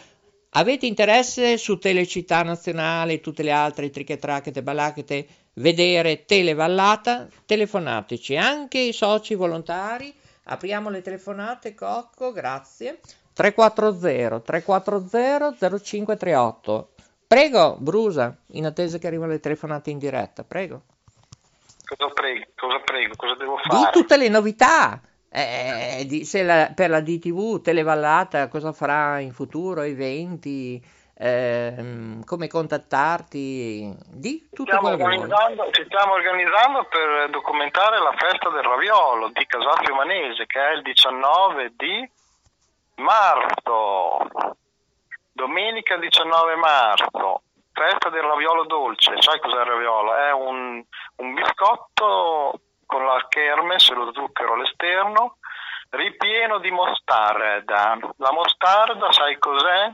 Avete 0.50 0.86
interesse 0.86 1.56
su 1.56 1.78
Telecittà 1.78 2.42
Nazionale 2.42 3.12
e 3.12 3.20
tutte 3.20 3.44
le 3.44 3.52
altre 3.52 3.88
trichetrachete 3.88 4.64
balachete 4.64 5.26
vedere 5.54 6.24
Televallata? 6.24 7.28
Telefonateci, 7.46 8.36
anche 8.36 8.78
i 8.78 8.92
soci 8.92 9.36
volontari. 9.36 10.12
Apriamo 10.46 10.90
le 10.90 11.00
telefonate, 11.00 11.74
Cocco, 11.74 12.32
grazie. 12.32 12.98
340 13.36 14.40
340 14.40 15.56
0538. 15.78 16.88
Prego, 17.26 17.76
Brusa, 17.78 18.34
in 18.52 18.64
attesa 18.64 18.96
che 18.96 19.06
arrivano 19.06 19.32
le 19.32 19.40
telefonate 19.40 19.90
in 19.90 19.98
diretta, 19.98 20.42
prego. 20.42 20.82
Cosa 21.84 22.10
prego? 22.14 22.44
Cosa 22.56 22.78
prego? 22.80 23.12
Cosa 23.14 23.34
devo 23.34 23.56
Di 23.62 23.68
fare? 23.68 23.90
tutte 23.92 24.16
le 24.16 24.28
novità. 24.30 25.00
eh, 25.28 26.04
di- 26.06 26.26
la- 26.44 26.72
per 26.74 26.88
la 26.88 27.00
DTV, 27.00 27.60
Televallata, 27.60 28.48
cosa 28.48 28.72
farà 28.72 29.18
in 29.18 29.32
futuro, 29.34 29.82
eventi, 29.82 30.82
ehm, 31.18 32.24
come 32.24 32.46
contattarti, 32.48 33.94
di 34.08 34.48
tutto 34.50 34.70
Stiamo 34.70 34.96
quello 34.96 35.04
organizzando, 35.04 35.68
ci 35.72 35.84
stiamo 35.84 36.12
organizzando 36.14 36.86
per 36.88 37.28
documentare 37.30 37.98
la 37.98 38.14
festa 38.16 38.48
del 38.48 38.62
raviolo 38.62 39.28
di 39.28 39.44
Casafio 39.46 39.94
Manese 39.94 40.46
che 40.46 40.58
è 40.58 40.72
il 40.76 40.82
19 40.82 41.72
di 41.76 42.08
marzo, 42.96 44.18
domenica 45.32 45.96
19 45.96 46.56
marzo, 46.56 47.42
festa 47.72 48.08
del 48.10 48.22
raviolo 48.22 48.64
dolce. 48.64 49.14
Sai 49.20 49.38
cos'è 49.40 49.60
il 49.60 49.66
raviolo? 49.66 50.14
È 50.14 50.32
un, 50.32 50.82
un 51.16 51.34
biscotto 51.34 52.60
con 52.86 53.04
la 53.04 53.24
kermes 53.28 53.90
e 53.90 53.94
lo 53.94 54.12
zucchero 54.12 54.54
all'esterno 54.54 55.36
ripieno 55.90 56.58
di 56.58 56.70
mostarda. 56.70 57.96
La 58.16 58.32
mostarda, 58.32 59.12
sai 59.12 59.38
cos'è? 59.38 59.92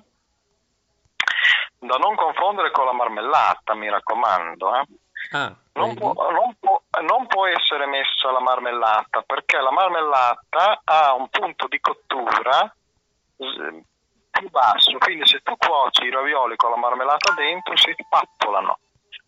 Da 1.78 1.96
non 1.96 2.14
confondere 2.14 2.70
con 2.70 2.84
la 2.84 2.92
marmellata, 2.92 3.74
mi 3.74 3.90
raccomando. 3.90 4.74
Eh. 4.76 4.84
Ah, 5.32 5.52
Non, 5.74 5.94
può, 5.94 6.12
non 6.30 6.54
può- 6.60 6.80
non 7.02 7.26
può 7.26 7.46
essere 7.46 7.86
messa 7.86 8.30
la 8.30 8.40
marmellata 8.40 9.22
perché 9.22 9.58
la 9.60 9.70
marmellata 9.72 10.82
ha 10.84 11.14
un 11.14 11.28
punto 11.28 11.66
di 11.68 11.80
cottura 11.80 12.72
più 13.36 14.48
basso, 14.50 14.98
quindi 14.98 15.26
se 15.26 15.40
tu 15.42 15.56
cuoci 15.56 16.04
i 16.04 16.10
ravioli 16.10 16.56
con 16.56 16.70
la 16.70 16.76
marmellata 16.76 17.32
dentro 17.34 17.76
si 17.76 17.94
spappolano. 17.96 18.78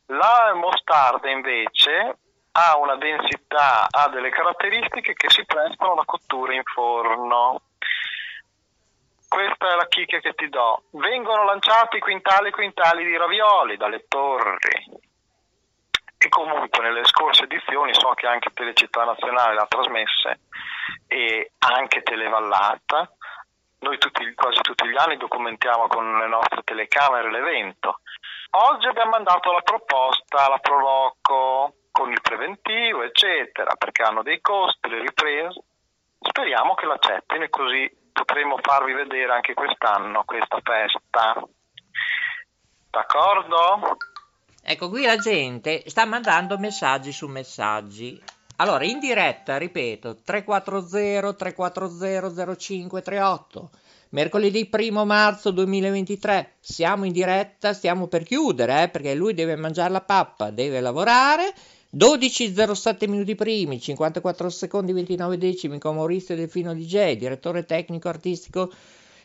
La 0.07 0.53
mostarda 0.55 1.31
invece 1.31 2.19
ha 2.53 2.77
una 2.79 2.97
densità, 2.97 3.87
ha 3.91 4.09
delle 4.09 4.31
caratteristiche 4.31 5.15
che 5.15 5.31
si 5.31 5.45
prestano 5.45 5.93
alla 5.93 6.05
cottura 6.05 6.55
in 6.55 6.63
forno. 6.63 7.63
Questa 9.29 9.73
è 9.73 9.75
la 9.75 9.89
chicca 9.89 10.21
che 10.21 10.35
ti 10.35 10.49
do. 10.49 10.85
Vengono 10.93 11.45
lanciati 11.45 11.99
quintali 11.99 12.49
e 12.49 12.53
quintali 12.53 13.05
di 13.05 13.17
ravioli 13.17 13.77
dalle 13.77 14.07
torri. 14.07 15.03
E 16.17 16.29
comunque 16.29 16.83
nelle 16.83 17.05
scorse 17.05 17.45
edizioni 17.45 17.93
so 17.93 18.11
che 18.15 18.27
anche 18.27 18.51
Telecittà 18.55 19.05
Nazionale 19.05 19.55
l'ha 19.55 19.67
trasmesse 19.67 20.41
e 21.09 21.53
anche 21.59 22.03
Televallata. 22.03 23.11
Noi 23.85 23.99
tutti, 23.99 24.33
quasi 24.35 24.63
tutti 24.63 24.89
gli 24.89 24.97
anni 24.97 25.19
documentiamo 25.19 25.89
con 25.89 26.17
le 26.17 26.27
nostre 26.27 26.63
telecamere 26.65 27.31
l'evento. 27.31 28.01
Oggi 28.53 28.87
abbiamo 28.87 29.11
mandato 29.11 29.53
la 29.53 29.61
proposta 29.61 30.47
alla 30.47 30.57
Proloco 30.57 31.75
con 31.91 32.11
il 32.11 32.21
preventivo, 32.23 33.03
eccetera, 33.03 33.75
perché 33.77 34.03
hanno 34.03 34.23
dei 34.23 34.41
costi, 34.41 34.89
le 34.89 35.01
riprese. 35.01 35.65
Speriamo 36.19 36.73
che 36.75 36.87
l'accettino 36.87 37.45
e 37.45 37.51
così 37.51 37.93
potremo 38.11 38.57
farvi 38.63 38.95
vedere 38.95 39.35
anche 39.35 39.53
quest'anno 39.53 40.25
questa 40.25 40.61
festa. 40.63 41.45
D'accordo? 42.89 43.99
Ecco, 44.63 44.89
qui 44.89 45.05
la 45.05 45.19
gente 45.19 45.83
sta 45.91 46.07
mandando 46.07 46.57
messaggi 46.57 47.13
su 47.13 47.27
messaggi. 47.27 48.19
Allora, 48.57 48.85
in 48.85 49.01
diretta, 49.01 49.57
ripeto, 49.59 50.19
340 50.25 51.33
340 51.35 52.57
0538. 52.57 53.71
Mercoledì 54.11 54.71
1 54.73 55.05
marzo 55.05 55.51
2023. 55.51 56.53
Siamo 56.61 57.05
in 57.05 57.13
diretta, 57.13 57.73
stiamo 57.73 58.07
per 58.07 58.23
chiudere, 58.23 58.85
eh, 58.85 58.89
perché 58.89 59.15
lui 59.15 59.35
deve 59.35 59.57
mangiare 59.57 59.91
la 59.91 60.03
pappa, 60.03 60.51
deve 60.51 60.81
lavorare. 60.81 61.53
12.07 61.97 63.09
minuti 63.09 63.35
primi, 63.35 63.81
54 63.81 64.49
secondi 64.51 64.93
29 64.93 65.39
decimi 65.39 65.79
con 65.79 65.95
Maurizio 65.97 66.35
Delfino 66.35 66.75
DJ, 66.75 67.13
direttore 67.17 67.65
tecnico 67.65 68.09
artistico, 68.09 68.71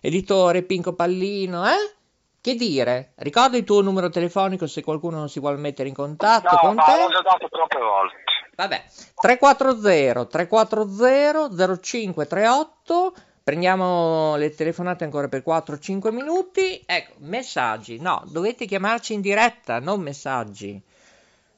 editore 0.01 0.61
Pinco 0.63 0.93
Pallino, 0.93 1.67
eh? 1.67 1.93
Che 2.41 2.55
dire? 2.55 3.13
Ricorda 3.17 3.57
il 3.57 3.63
tuo 3.63 3.81
numero 3.81 4.09
telefonico 4.09 4.65
se 4.67 4.83
qualcuno 4.83 5.17
non 5.17 5.29
si 5.29 5.39
vuole 5.39 5.57
mettere 5.57 5.89
in 5.89 5.95
contatto 5.95 6.53
No, 6.53 6.59
con 6.61 6.75
ma 6.75 6.83
te. 6.83 6.91
l'ho 7.01 7.09
già 7.09 7.21
dato 7.21 7.47
troppe 7.49 7.79
volte. 7.79 8.15
Vabbè, 8.59 8.83
340 9.15 10.25
340 10.25 11.79
0538. 11.81 13.13
Prendiamo 13.41 14.35
le 14.35 14.53
telefonate 14.53 15.05
ancora 15.05 15.29
per 15.29 15.43
4-5 15.47 16.11
minuti. 16.11 16.83
Ecco, 16.85 17.13
messaggi. 17.19 18.01
No, 18.01 18.21
dovete 18.25 18.65
chiamarci 18.65 19.13
in 19.13 19.21
diretta, 19.21 19.79
non 19.79 20.01
messaggi. 20.01 20.81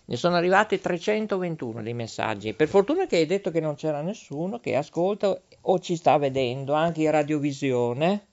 Ne 0.04 0.18
sono 0.18 0.36
arrivati 0.36 0.82
321 0.82 1.82
dei 1.82 1.94
messaggi. 1.94 2.54
Per 2.54 2.68
fortuna 2.68 3.06
che 3.06 3.16
hai 3.16 3.26
detto 3.26 3.50
che 3.50 3.62
non 3.62 3.76
c'era 3.76 4.02
nessuno 4.02 4.60
che 4.60 4.76
ascolta 4.76 5.40
o 5.62 5.80
ci 5.80 5.96
sta 5.96 6.18
vedendo, 6.18 6.74
anche 6.74 7.04
in 7.04 7.12
radiovisione. 7.12 8.28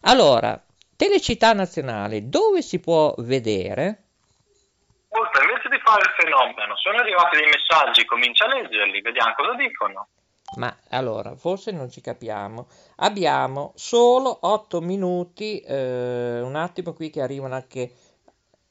Allora, 0.00 0.62
Telecittà 0.96 1.54
Nazionale, 1.54 2.28
dove 2.28 2.60
si 2.60 2.78
può 2.78 3.14
vedere? 3.18 4.03
Fare 5.84 6.00
il 6.00 6.14
fenomeno, 6.16 6.76
sono 6.76 6.96
arrivati 6.96 7.36
dei 7.36 7.44
messaggi, 7.44 8.06
comincia 8.06 8.46
a 8.46 8.54
leggerli, 8.54 9.02
vediamo 9.02 9.34
cosa 9.36 9.54
dicono. 9.54 10.08
Ma 10.56 10.74
allora, 10.90 11.34
forse 11.36 11.72
non 11.72 11.90
ci 11.90 12.00
capiamo. 12.00 12.68
Abbiamo 12.96 13.72
solo 13.74 14.38
8 14.40 14.80
minuti, 14.80 15.60
eh, 15.60 16.40
un 16.40 16.56
attimo 16.56 16.94
qui 16.94 17.10
che 17.10 17.20
arrivano 17.20 17.54
anche... 17.54 17.92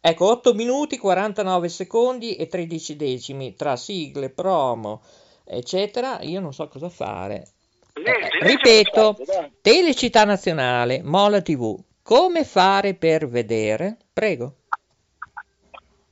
Ecco, 0.01 0.25
8 0.31 0.53
minuti, 0.53 0.97
49 0.97 1.69
secondi 1.69 2.35
e 2.35 2.47
13 2.47 2.95
decimi 2.95 3.55
tra 3.55 3.75
sigle, 3.75 4.29
promo, 4.29 5.03
eccetera. 5.45 6.19
Io 6.21 6.39
non 6.39 6.51
so 6.51 6.67
cosa 6.67 6.89
fare. 6.89 7.47
Eh, 7.93 8.39
ripeto. 8.41 9.17
Telecittà 9.61 10.25
Nazionale, 10.25 11.01
Mola 11.03 11.41
TV. 11.41 11.79
Come 12.01 12.43
fare 12.43 12.95
per 12.95 13.27
vedere? 13.27 13.97
Prego. 14.11 14.55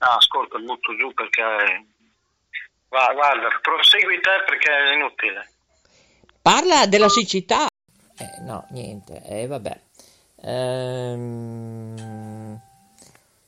Ah, 0.04 0.16
ascolta, 0.16 0.58
butto 0.58 0.96
giù 0.98 1.14
perché... 1.14 1.44
Va, 2.90 3.14
guarda, 3.14 3.48
prosegui 3.62 4.20
te 4.20 4.44
perché 4.48 4.72
è 4.72 4.94
inutile. 4.94 5.50
Parla 6.42 6.88
della 6.88 7.08
siccità. 7.08 7.68
Eh, 8.18 8.42
no, 8.42 8.66
niente, 8.72 9.22
eh, 9.24 9.46
vabbè. 9.46 9.80
Ehm, 10.44 12.00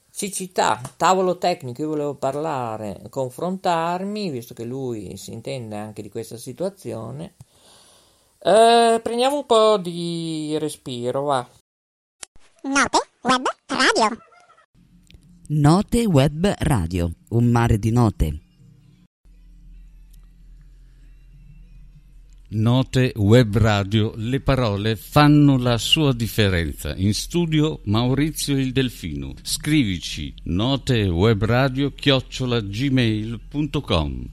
siccità, 0.09 0.79
tavolo 0.95 1.39
tecnico, 1.39 1.81
io 1.81 1.89
volevo 1.89 2.13
parlare, 2.13 3.01
confrontarmi, 3.09 4.29
visto 4.29 4.53
che 4.53 4.63
lui 4.63 5.17
si 5.17 5.33
intende 5.33 5.75
anche 5.75 6.03
di 6.03 6.09
questa 6.09 6.37
situazione. 6.37 7.33
Eh, 8.39 8.99
prendiamo 9.01 9.37
un 9.37 9.45
po' 9.47 9.77
di 9.77 10.55
respiro, 10.59 11.23
va. 11.23 11.47
Note 12.61 12.99
web 13.21 13.45
radio. 13.67 14.31
Note 15.49 16.05
Web 16.05 16.55
Radio, 16.59 17.11
un 17.31 17.51
mare 17.51 17.77
di 17.77 17.91
note. 17.91 18.39
Note 22.51 23.11
Web 23.17 23.57
Radio, 23.57 24.13
le 24.15 24.39
parole 24.39 24.95
fanno 24.95 25.57
la 25.57 25.77
sua 25.77 26.13
differenza. 26.13 26.95
In 26.95 27.13
studio 27.13 27.81
Maurizio 27.85 28.57
il 28.57 28.71
Delfino. 28.71 29.33
Scrivici 29.41 30.33
notewebradio 30.43 31.91
chiocciola 31.91 32.61
gmail.com 32.61 34.29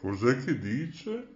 Cos'è 0.00 0.42
che 0.42 0.58
dice? 0.58 1.35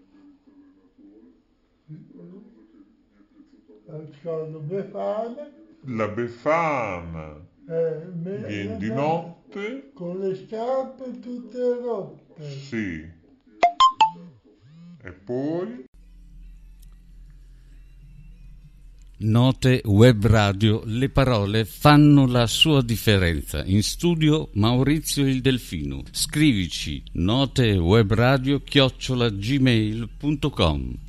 Ascolto, 3.93 4.59
Befana, 4.61 5.51
La 5.87 6.09
Befana 6.09 7.37
eh, 7.69 8.05
me- 8.15 8.45
viene 8.47 8.77
di 8.79 8.89
notte? 8.89 9.91
con 9.95 10.19
le 10.21 10.35
scarpe 10.37 11.19
tutte 11.21 11.59
rotte. 11.83 12.51
Sì. 12.51 13.05
E 15.03 15.13
poi? 15.13 15.85
Note 19.23 19.83
Web 19.85 20.27
Radio, 20.27 20.83
le 20.87 21.11
parole 21.11 21.65
fanno 21.67 22.27
la 22.27 22.47
sua 22.47 22.83
differenza. 22.83 23.63
In 23.65 23.83
studio 23.83 24.49
Maurizio 24.55 25.27
il 25.27 25.41
Delfino. 25.43 26.03
Scrivici 26.11 27.03
notewebradio 27.13 28.61
chiocciola 28.63 29.29
gmail.com 29.29 31.09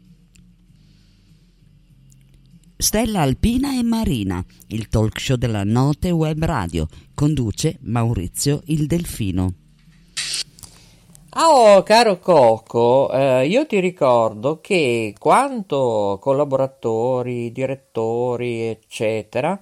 Stella 2.81 3.21
Alpina 3.21 3.77
e 3.77 3.83
Marina, 3.83 4.43
il 4.69 4.87
talk 4.89 5.19
show 5.19 5.35
della 5.35 5.63
Note 5.63 6.09
Web 6.09 6.43
Radio, 6.43 6.87
conduce 7.13 7.77
Maurizio 7.81 8.61
il 8.65 8.87
Delfino. 8.87 9.53
Oh, 11.35 11.83
caro 11.83 12.17
Coco, 12.17 13.11
eh, 13.11 13.45
io 13.45 13.67
ti 13.67 13.79
ricordo 13.79 14.61
che 14.61 15.13
quanto 15.19 16.17
collaboratori, 16.19 17.51
direttori, 17.51 18.61
eccetera, 18.63 19.61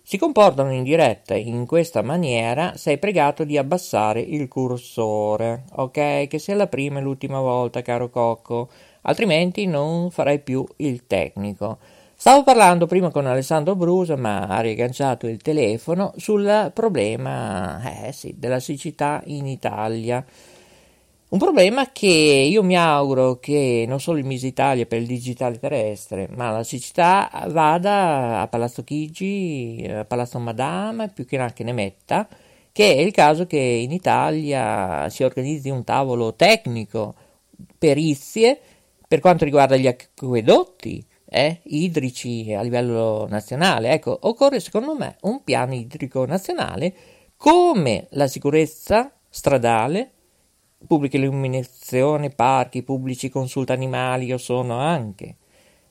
si 0.00 0.16
comportano 0.16 0.72
in 0.72 0.84
diretta 0.84 1.34
in 1.34 1.66
questa 1.66 2.02
maniera, 2.02 2.76
sei 2.76 2.98
pregato 2.98 3.42
di 3.42 3.58
abbassare 3.58 4.20
il 4.20 4.46
cursore, 4.46 5.64
ok? 5.72 6.28
Che 6.28 6.38
sia 6.38 6.54
la 6.54 6.68
prima 6.68 7.00
e 7.00 7.02
l'ultima 7.02 7.40
volta, 7.40 7.82
caro 7.82 8.10
Coco, 8.10 8.70
altrimenti 9.02 9.66
non 9.66 10.12
farai 10.12 10.38
più 10.38 10.64
il 10.76 11.08
tecnico. 11.08 11.98
Stavo 12.20 12.42
parlando 12.42 12.86
prima 12.86 13.10
con 13.10 13.24
Alessandro 13.24 13.74
Brusa, 13.74 14.14
ma 14.14 14.42
ha 14.42 14.60
riagganciato 14.60 15.26
il 15.26 15.40
telefono 15.40 16.12
sul 16.18 16.70
problema 16.74 17.80
eh, 18.08 18.12
sì, 18.12 18.34
della 18.36 18.60
siccità 18.60 19.22
in 19.24 19.46
Italia. 19.46 20.22
Un 21.30 21.38
problema 21.38 21.90
che 21.92 22.06
io 22.06 22.62
mi 22.62 22.76
auguro 22.76 23.38
che 23.38 23.86
non 23.88 24.00
solo 24.00 24.18
il 24.18 24.26
Miss 24.26 24.42
Italia 24.42 24.84
per 24.84 25.00
il 25.00 25.06
digitale 25.06 25.58
terrestre, 25.58 26.28
ma 26.36 26.50
la 26.50 26.62
siccità 26.62 27.30
vada 27.48 28.42
a 28.42 28.48
Palazzo 28.48 28.84
Chigi, 28.84 29.88
a 29.90 30.04
Palazzo 30.04 30.38
Madama, 30.38 31.08
più 31.08 31.24
che 31.24 31.38
anche 31.38 31.64
ne 31.64 31.72
metta, 31.72 32.28
che 32.70 32.96
è 32.96 33.00
il 33.00 33.12
caso 33.12 33.46
che 33.46 33.56
in 33.56 33.92
Italia 33.92 35.08
si 35.08 35.22
organizzi 35.22 35.70
un 35.70 35.84
tavolo 35.84 36.34
tecnico, 36.34 37.14
perizie, 37.78 38.60
per 39.08 39.20
quanto 39.20 39.46
riguarda 39.46 39.76
gli 39.76 39.86
acquedotti, 39.86 41.02
eh, 41.30 41.60
idrici 41.64 42.52
a 42.52 42.60
livello 42.60 43.26
nazionale. 43.28 43.92
Ecco, 43.92 44.18
occorre 44.22 44.60
secondo 44.60 44.94
me 44.94 45.16
un 45.22 45.42
piano 45.44 45.74
idrico 45.74 46.26
nazionale 46.26 46.92
come 47.36 48.08
la 48.10 48.26
sicurezza 48.26 49.10
stradale, 49.28 50.10
pubblica 50.86 51.16
illuminazione, 51.16 52.30
parchi 52.30 52.82
pubblici, 52.82 53.30
consulta 53.30 53.72
animali, 53.72 54.26
io 54.26 54.38
sono 54.38 54.78
anche. 54.78 55.36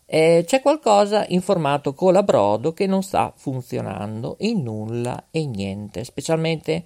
Eh, 0.05 0.43
c'è 0.45 0.61
qualcosa 0.61 1.25
in 1.29 1.41
formato 1.41 1.93
colabrodo 1.93 2.73
che 2.73 2.87
non 2.87 3.03
sta 3.03 3.31
funzionando 3.35 4.37
in 4.39 4.63
nulla 4.63 5.27
e 5.31 5.45
niente, 5.45 6.03
specialmente 6.03 6.83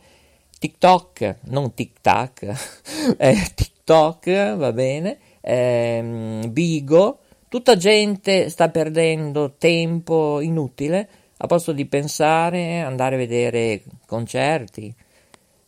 TikTok, 0.60 1.38
non 1.45 1.74
TikTok, 1.74 3.16
eh, 3.18 3.51
TikTok, 3.56 4.56
va 4.56 4.72
bene, 4.72 5.18
ehm, 5.41 6.51
Bigo, 6.51 7.20
tutta 7.54 7.78
gente 7.78 8.49
sta 8.49 8.70
perdendo 8.70 9.54
tempo 9.60 10.41
inutile 10.41 11.08
a 11.38 11.45
posto 11.45 11.72
di 11.72 11.86
pensare, 11.86 12.80
andare 12.80 13.14
a 13.14 13.20
vedere 13.20 13.84
concerti, 14.08 14.91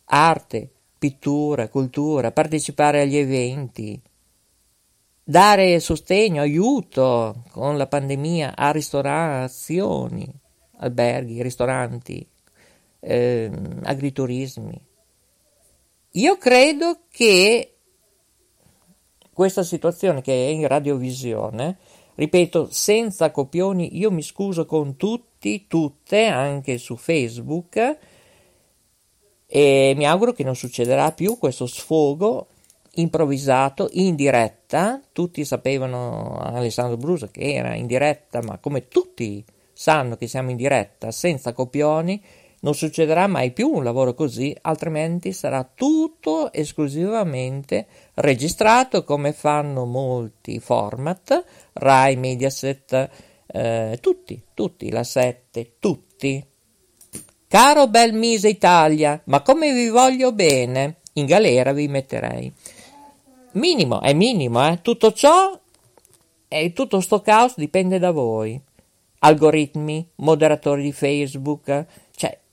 arte, 0.06 0.68
pittura, 0.98 1.68
cultura, 1.68 2.32
partecipare 2.32 3.02
agli 3.02 3.16
eventi, 3.16 4.02
dare 5.22 5.78
sostegno, 5.78 6.42
aiuto 6.42 7.44
con 7.52 7.76
la 7.76 7.86
pandemia 7.86 8.56
a 8.56 8.72
ristorazioni, 8.72 10.28
alberghi, 10.78 11.40
ristoranti, 11.40 12.28
eh, 12.98 13.48
agriturismi. 13.84 14.80
Io 16.10 16.36
credo 16.36 17.02
che 17.12 17.75
questa 19.36 19.62
situazione 19.62 20.22
che 20.22 20.32
è 20.32 20.48
in 20.48 20.66
radiovisione, 20.66 21.76
ripeto, 22.14 22.68
senza 22.70 23.30
copioni, 23.30 23.98
io 23.98 24.10
mi 24.10 24.22
scuso 24.22 24.64
con 24.64 24.96
tutti, 24.96 25.66
tutte, 25.66 26.24
anche 26.24 26.78
su 26.78 26.96
Facebook, 26.96 27.98
e 29.46 29.92
mi 29.94 30.06
auguro 30.06 30.32
che 30.32 30.42
non 30.42 30.56
succederà 30.56 31.12
più 31.12 31.36
questo 31.36 31.66
sfogo 31.66 32.46
improvvisato, 32.92 33.90
in 33.92 34.14
diretta, 34.14 35.02
tutti 35.12 35.44
sapevano 35.44 36.38
Alessandro 36.38 36.96
Brusa 36.96 37.28
che 37.28 37.52
era 37.52 37.74
in 37.74 37.86
diretta, 37.86 38.40
ma 38.40 38.56
come 38.56 38.88
tutti 38.88 39.44
sanno 39.74 40.16
che 40.16 40.28
siamo 40.28 40.48
in 40.48 40.56
diretta, 40.56 41.10
senza 41.10 41.52
copioni, 41.52 42.22
non 42.60 42.74
succederà 42.74 43.26
mai 43.26 43.52
più 43.52 43.68
un 43.68 43.84
lavoro 43.84 44.14
così, 44.14 44.56
altrimenti 44.62 45.32
sarà 45.32 45.68
tutto 45.72 46.52
esclusivamente 46.52 47.86
registrato 48.14 49.04
come 49.04 49.32
fanno 49.32 49.84
molti 49.84 50.58
format, 50.58 51.44
Rai, 51.74 52.16
Mediaset, 52.16 53.10
eh, 53.46 53.98
tutti, 54.00 54.42
tutti, 54.54 54.90
la 54.90 55.04
7, 55.04 55.74
tutti. 55.78 56.44
Caro 57.48 57.86
bel 57.86 58.12
Mise 58.12 58.48
Italia, 58.48 59.20
ma 59.26 59.40
come 59.42 59.72
vi 59.72 59.88
voglio 59.88 60.32
bene, 60.32 60.96
in 61.14 61.26
galera 61.26 61.72
vi 61.72 61.88
metterei. 61.88 62.52
Minimo, 63.52 64.02
è 64.02 64.12
minimo, 64.12 64.66
eh? 64.68 64.80
Tutto 64.82 65.12
ciò 65.12 65.58
e 66.48 66.72
tutto 66.72 67.00
sto 67.00 67.20
caos 67.20 67.54
dipende 67.56 67.98
da 67.98 68.10
voi. 68.10 68.60
Algoritmi, 69.20 70.10
moderatori 70.16 70.82
di 70.82 70.92
Facebook, 70.92 71.86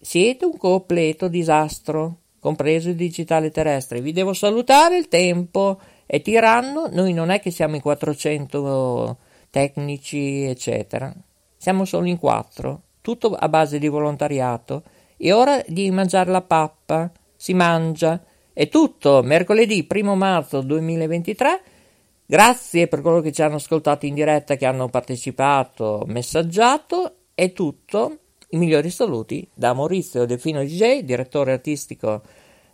siete 0.03 0.43
un 0.43 0.57
completo 0.57 1.29
disastro, 1.29 2.17
compreso 2.39 2.89
il 2.89 2.95
digitale 2.95 3.51
terrestre. 3.51 4.01
Vi 4.01 4.11
devo 4.11 4.33
salutare, 4.33 4.97
il 4.97 5.07
tempo 5.07 5.79
è 6.05 6.21
tiranno, 6.21 6.89
noi 6.91 7.13
non 7.13 7.29
è 7.29 7.39
che 7.39 7.51
siamo 7.51 7.75
in 7.75 7.81
400 7.81 9.17
tecnici, 9.49 10.43
eccetera. 10.43 11.13
Siamo 11.55 11.85
solo 11.85 12.07
in 12.07 12.19
quattro, 12.19 12.81
tutto 12.99 13.33
a 13.33 13.47
base 13.47 13.79
di 13.79 13.87
volontariato. 13.87 14.83
E 15.15 15.31
ora 15.31 15.63
di 15.65 15.89
mangiare 15.89 16.31
la 16.31 16.41
pappa, 16.41 17.09
si 17.37 17.53
mangia 17.53 18.21
è 18.51 18.67
tutto, 18.67 19.23
mercoledì 19.23 19.87
1 19.89 20.15
marzo 20.15 20.59
2023. 20.61 21.61
Grazie 22.25 22.87
per 22.87 23.01
coloro 23.01 23.21
che 23.21 23.31
ci 23.31 23.41
hanno 23.41 23.55
ascoltato 23.55 24.05
in 24.05 24.15
diretta, 24.15 24.57
che 24.57 24.65
hanno 24.65 24.89
partecipato, 24.89 26.03
messaggiato. 26.07 27.15
È 27.33 27.53
tutto. 27.53 28.17
I 28.53 28.57
migliori 28.57 28.91
saluti 28.91 29.49
da 29.51 29.73
Maurizio 29.73 30.27
Delfino 30.27 30.61
DJ, 30.61 30.99
direttore 30.99 31.53
artistico 31.53 32.21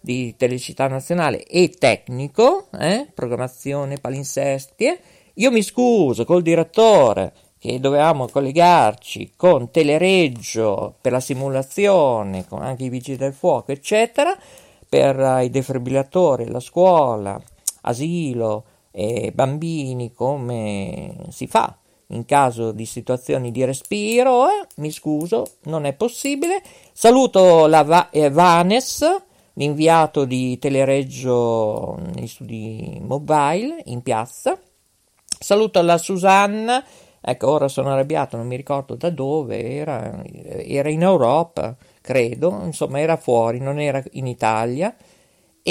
di 0.02 0.36
Telecittà 0.36 0.90
Nazionale 0.90 1.46
e 1.46 1.70
tecnico, 1.70 2.68
eh? 2.78 3.08
programmazione, 3.14 3.98
palinsestie. 3.98 5.00
Io 5.36 5.52
mi 5.52 5.62
scuso 5.62 6.26
col 6.26 6.42
direttore 6.42 7.32
che 7.58 7.80
dovevamo 7.80 8.28
collegarci 8.28 9.32
con 9.38 9.72
Telereggio 9.72 10.96
per 11.00 11.14
la 11.14 11.22
simulazione, 11.22 12.46
con 12.46 12.62
anche 12.62 12.84
i 12.84 12.90
vigili 12.90 13.16
del 13.16 13.32
fuoco, 13.32 13.72
eccetera 13.72 14.38
per 14.90 15.44
i 15.44 15.50
defibrillatori, 15.50 16.50
la 16.50 16.60
scuola, 16.60 17.42
asilo 17.84 18.66
e 18.92 19.32
bambini 19.34 20.12
come 20.12 21.28
si 21.30 21.48
fa 21.48 21.74
in 22.12 22.26
caso 22.26 22.72
di 22.72 22.86
situazioni 22.86 23.52
di 23.52 23.64
respiro, 23.66 24.48
eh, 24.48 24.68
mi 24.78 24.92
scuso, 24.92 25.58
non 25.64 25.86
è 25.86 25.94
possibile. 25.94 26.62
Saluto 26.92 27.68
la 27.68 27.84
Va- 27.84 28.10
eh, 28.10 28.30
Vanes, 28.30 29.06
l'inviato 29.54 30.26
di 30.26 30.58
Telereggio 30.58 31.98
negli 32.14 32.28
studi 32.28 33.00
mobile 33.02 33.82
in 33.86 34.02
piazza. 34.02 34.60
Saluto 35.40 35.82
la 35.82 35.98
Susanna, 35.98 36.84
ecco 37.22 37.50
ora 37.50 37.68
sono 37.68 37.92
arrabbiato, 37.92 38.38
non 38.38 38.48
mi 38.48 38.56
ricordo 38.56 38.96
da 38.96 39.10
dove 39.10 39.64
era, 39.64 40.24
era 40.24 40.90
in 40.90 41.02
Europa 41.02 41.76
credo, 42.02 42.62
insomma 42.64 43.00
era 43.00 43.18
fuori, 43.18 43.60
non 43.60 43.80
era 43.80 44.04
in 44.14 44.26
Italia. 44.26 44.96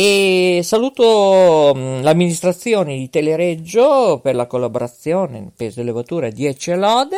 E 0.00 0.60
saluto 0.62 1.74
mm, 1.76 2.02
l'amministrazione 2.02 2.96
di 2.96 3.10
Telereggio 3.10 4.20
per 4.22 4.36
la 4.36 4.46
collaborazione, 4.46 5.50
peso 5.56 5.80
e 5.80 5.82
levatura 5.82 6.30
10 6.30 6.74
lode. 6.74 7.16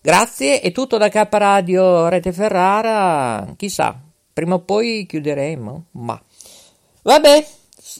Grazie, 0.00 0.60
è 0.60 0.72
tutto 0.72 0.98
da 0.98 1.08
K 1.08 1.28
Radio 1.30 2.08
Rete 2.08 2.32
Ferrara. 2.32 3.54
Chissà, 3.56 4.02
prima 4.32 4.56
o 4.56 4.64
poi 4.64 5.06
chiuderemo, 5.06 5.84
ma 5.92 6.20
vabbè. 7.02 7.46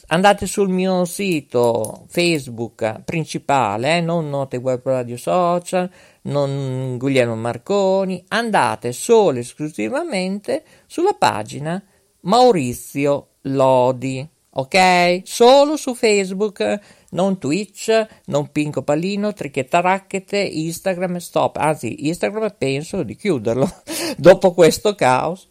Andate 0.07 0.47
sul 0.47 0.67
mio 0.67 1.05
sito 1.05 2.03
Facebook 2.09 3.03
principale, 3.05 3.99
eh, 3.99 4.01
non 4.01 4.29
Note 4.29 4.57
Web 4.57 4.81
Radio 4.83 5.15
Social, 5.15 5.89
non 6.23 6.97
Guglielmo 6.97 7.37
Marconi, 7.37 8.21
andate 8.27 8.91
solo 8.91 9.37
e 9.37 9.41
esclusivamente 9.41 10.65
sulla 10.87 11.13
pagina 11.13 11.81
Maurizio 12.21 13.27
Lodi, 13.43 14.27
ok? 14.51 15.21
Solo 15.23 15.77
su 15.77 15.93
Facebook, 15.93 16.79
non 17.11 17.37
Twitch, 17.37 18.07
non 18.25 18.51
Pinco 18.51 18.83
Pallino, 18.83 19.33
Trichetta 19.33 19.81
Racchete, 19.81 20.37
Instagram, 20.37 21.17
stop, 21.17 21.57
anzi 21.57 22.07
Instagram 22.07 22.55
penso 22.57 23.03
di 23.03 23.15
chiuderlo 23.15 23.69
dopo 24.17 24.53
questo 24.53 24.95
caos. 24.95 25.47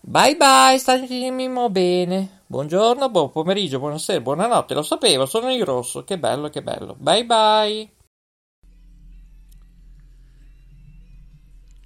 Bye 0.00 0.36
bye, 0.36 0.78
statemi 0.78 1.48
bene. 1.70 2.36
Buongiorno, 2.46 3.10
buon 3.10 3.30
pomeriggio, 3.30 3.78
buonasera, 3.78 4.20
buonanotte, 4.20 4.72
lo 4.72 4.82
sapevo, 4.82 5.26
sono 5.26 5.50
in 5.50 5.64
rosso, 5.64 6.04
che 6.04 6.18
bello, 6.18 6.48
che 6.48 6.62
bello. 6.62 6.96
Bye 6.98 7.26
bye. 7.26 7.90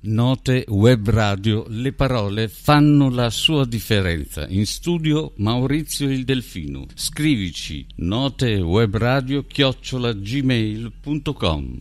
Note 0.05 0.65
web 0.69 1.09
radio, 1.11 1.65
le 1.69 1.93
parole 1.93 2.49
fanno 2.49 3.09
la 3.09 3.31
sua 3.31 3.65
differenza. 3.65 4.49
In 4.49 4.67
studio 4.67 5.33
Maurizio 5.37 6.11
il 6.11 6.25
Delfino. 6.25 6.87
Scrivici 6.93 7.87
notewebradio 7.97 9.45
chiocciola 9.47 10.13
gmail.com 10.13 11.81